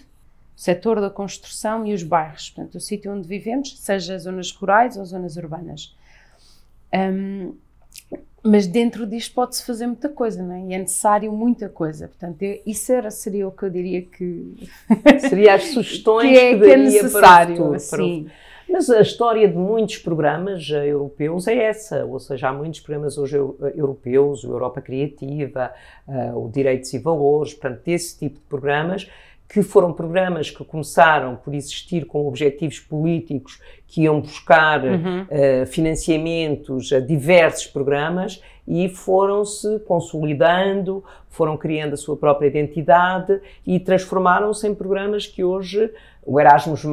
setor 0.59 0.99
da 0.99 1.09
construção 1.09 1.85
e 1.85 1.93
os 1.93 2.03
bairros, 2.03 2.49
portanto, 2.49 2.75
o 2.75 2.81
sítio 2.81 3.13
onde 3.13 3.25
vivemos, 3.25 3.79
seja 3.79 4.19
zonas 4.19 4.51
rurais 4.51 4.97
ou 4.97 5.05
zonas 5.05 5.37
urbanas. 5.37 5.95
Um, 6.93 7.53
mas 8.43 8.67
dentro 8.67 9.07
disto 9.07 9.33
pode-se 9.33 9.65
fazer 9.65 9.87
muita 9.87 10.09
coisa, 10.09 10.43
não 10.43 10.53
é? 10.53 10.61
E 10.63 10.73
é 10.73 10.79
necessário 10.79 11.31
muita 11.31 11.69
coisa. 11.69 12.09
Portanto, 12.09 12.41
eu, 12.41 12.61
isso 12.65 12.91
era, 12.91 13.09
seria 13.09 13.47
o 13.47 13.53
que 13.53 13.63
eu 13.63 13.69
diria 13.69 14.01
que. 14.01 14.67
Seria 15.29 15.53
as 15.53 15.63
sugestões 15.63 16.29
que, 16.29 16.37
é, 16.37 16.53
que, 16.53 16.65
que 16.65 16.71
é 16.71 16.77
necessário. 16.77 17.55
Para 17.55 17.77
o 17.77 17.79
futuro, 17.79 18.03
assim. 18.03 18.29
Mas 18.69 18.89
a 18.89 19.01
história 19.01 19.47
de 19.47 19.57
muitos 19.57 19.97
programas 19.97 20.69
eh, 20.69 20.87
europeus 20.87 21.47
é 21.47 21.55
essa, 21.55 22.05
ou 22.05 22.19
seja, 22.19 22.49
há 22.49 22.53
muitos 22.53 22.81
programas 22.81 23.17
hoje 23.17 23.37
eh, 23.37 23.73
europeus, 23.75 24.43
o 24.43 24.51
Europa 24.51 24.79
Criativa, 24.79 25.73
uh, 26.07 26.37
o 26.37 26.51
Direitos 26.51 26.93
e 26.93 26.99
Valores, 26.99 27.53
portanto, 27.55 27.81
desse 27.83 28.19
tipo 28.19 28.35
de 28.35 28.45
programas 28.45 29.09
que 29.51 29.63
foram 29.63 29.91
programas 29.91 30.51
que 30.51 30.63
começaram 30.63 31.35
por 31.35 31.55
existir 31.55 32.05
com 32.05 32.27
objetivos 32.27 32.79
políticos 32.79 33.59
que 33.87 34.03
iam 34.03 34.21
buscar 34.21 34.83
uhum. 34.85 35.23
uh, 35.23 35.65
financiamentos 35.65 36.93
a 36.93 36.99
diversos 36.99 37.65
programas 37.65 38.41
e 38.69 38.87
foram-se 38.87 39.79
consolidando, 39.79 41.03
foram 41.27 41.57
criando 41.57 41.93
a 41.93 41.97
sua 41.97 42.15
própria 42.15 42.47
identidade 42.47 43.41
e 43.65 43.79
transformaram-se 43.79 44.67
em 44.67 44.75
programas 44.75 45.25
que 45.25 45.43
hoje, 45.43 45.91
o 46.23 46.39
Erasmus, 46.39 46.83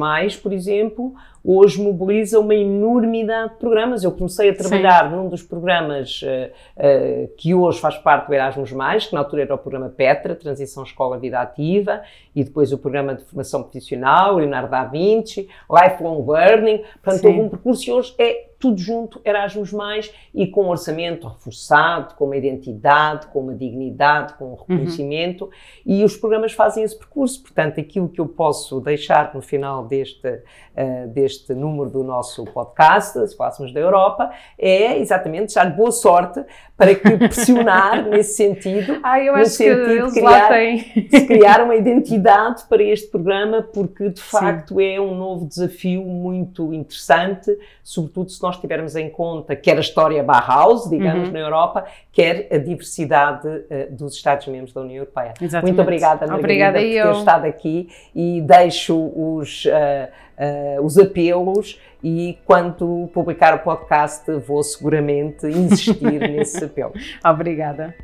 por 0.41 0.51
exemplo, 0.51 1.13
hoje 1.45 1.79
mobiliza 1.79 2.39
uma 2.39 2.55
enormidade 2.55 3.53
de 3.53 3.59
programas. 3.59 4.03
Eu 4.03 4.11
comecei 4.11 4.49
a 4.49 4.55
trabalhar 4.55 5.07
Sim. 5.07 5.15
num 5.15 5.29
dos 5.29 5.43
programas 5.43 6.21
uh, 6.23 6.51
uh, 6.77 7.27
que 7.37 7.53
hoje 7.53 7.79
faz 7.79 7.95
parte 7.97 8.27
do 8.27 8.33
Erasmus, 8.33 8.71
que 9.07 9.13
na 9.13 9.19
altura 9.19 9.43
era 9.43 9.53
o 9.53 9.57
programa 9.57 9.89
Petra, 9.89 10.35
Transição 10.35 10.81
Escola-Vida 10.81 11.39
Ativa, 11.39 12.01
e 12.35 12.43
depois 12.43 12.73
o 12.73 12.77
programa 12.79 13.13
de 13.13 13.23
formação 13.23 13.61
profissional, 13.61 14.37
Leonardo 14.37 14.71
da 14.71 14.83
Vinci, 14.83 15.47
Lifelong 15.69 16.25
Learning. 16.27 16.83
Portanto, 17.03 17.21
Sim. 17.21 17.27
houve 17.27 17.39
um 17.39 17.49
percurso 17.49 17.87
e 17.87 17.93
hoje 17.93 18.15
é 18.17 18.46
tudo 18.59 18.79
junto, 18.79 19.21
Erasmus 19.23 19.71
Mais, 19.71 20.13
e 20.33 20.47
com 20.47 20.65
um 20.65 20.69
orçamento 20.69 21.27
reforçado, 21.27 22.15
com 22.15 22.25
uma 22.25 22.37
identidade, 22.37 23.27
com 23.27 23.39
uma 23.39 23.53
dignidade, 23.53 24.33
com 24.33 24.45
um 24.45 24.47
uhum. 24.49 24.55
reconhecimento, 24.55 25.45
uhum. 25.45 25.51
e 25.85 26.03
os 26.03 26.17
programas 26.17 26.53
fazem 26.53 26.83
esse 26.83 26.97
percurso. 26.97 27.41
Portanto, 27.41 27.79
aquilo 27.79 28.09
que 28.09 28.19
eu 28.19 28.27
posso 28.27 28.79
deixar 28.81 29.33
no 29.33 29.41
final 29.41 29.85
deste, 29.85 30.27
uh, 30.27 31.07
deste 31.09 31.53
número 31.53 31.89
do 31.89 32.03
nosso 32.03 32.45
podcast, 32.45 33.27
se 33.27 33.35
fôssemos 33.35 33.71
da 33.71 33.79
Europa, 33.79 34.31
é 34.57 34.97
exatamente 34.99 35.47
deixar 35.47 35.65
boa 35.75 35.91
sorte 35.91 36.43
para 36.75 36.93
que 36.93 37.09
pressionar 37.17 38.07
nesse 38.07 38.35
sentido, 38.35 38.99
ah, 39.03 39.19
eu 39.19 39.33
acho 39.35 39.51
sentido 39.51 39.85
que 39.85 39.91
eles 39.91 40.13
criar, 40.13 40.29
lá 40.29 40.47
têm. 40.49 40.77
de 40.77 41.25
criar 41.25 41.63
uma 41.63 41.75
identidade 41.75 42.63
para 42.69 42.83
este 42.83 43.09
programa, 43.09 43.61
porque 43.61 44.09
de 44.09 44.21
facto 44.21 44.75
Sim. 44.75 44.83
é 44.83 45.01
um 45.01 45.15
novo 45.15 45.45
desafio 45.47 46.03
muito 46.03 46.73
interessante, 46.73 47.57
sobretudo 47.83 48.29
se 48.29 48.39
nós 48.47 48.57
tivermos 48.57 48.95
em 48.95 49.09
conta 49.09 49.55
quer 49.55 49.77
a 49.77 49.79
história 49.79 50.23
Bauhaus, 50.23 50.89
digamos, 50.89 51.27
uhum. 51.27 51.33
na 51.33 51.39
Europa, 51.39 51.85
quer 52.11 52.47
a 52.51 52.57
diversidade 52.57 53.47
uh, 53.47 53.91
dos 53.91 54.15
Estados-membros 54.15 54.73
da 54.73 54.81
União 54.81 54.97
Europeia. 54.97 55.33
Exatamente. 55.41 55.75
Muito 55.75 55.81
obrigada, 55.81 56.27
Margarida, 56.27 56.39
obrigada 56.39 56.79
por 56.79 56.85
ter 56.85 57.05
eu. 57.05 57.11
estado 57.11 57.45
aqui 57.45 57.89
e 58.15 58.41
deixo 58.41 58.95
os... 59.15 59.65
Uh, 59.65 60.27
uh, 60.37 60.81
os 60.85 60.97
apelos 60.97 61.79
e 62.03 62.37
quando 62.45 63.09
publicar 63.13 63.55
o 63.55 63.59
podcast 63.59 64.31
vou 64.39 64.61
seguramente 64.63 65.47
insistir 65.47 66.19
nesse 66.29 66.63
apelo. 66.63 66.93
Obrigada. 67.25 67.95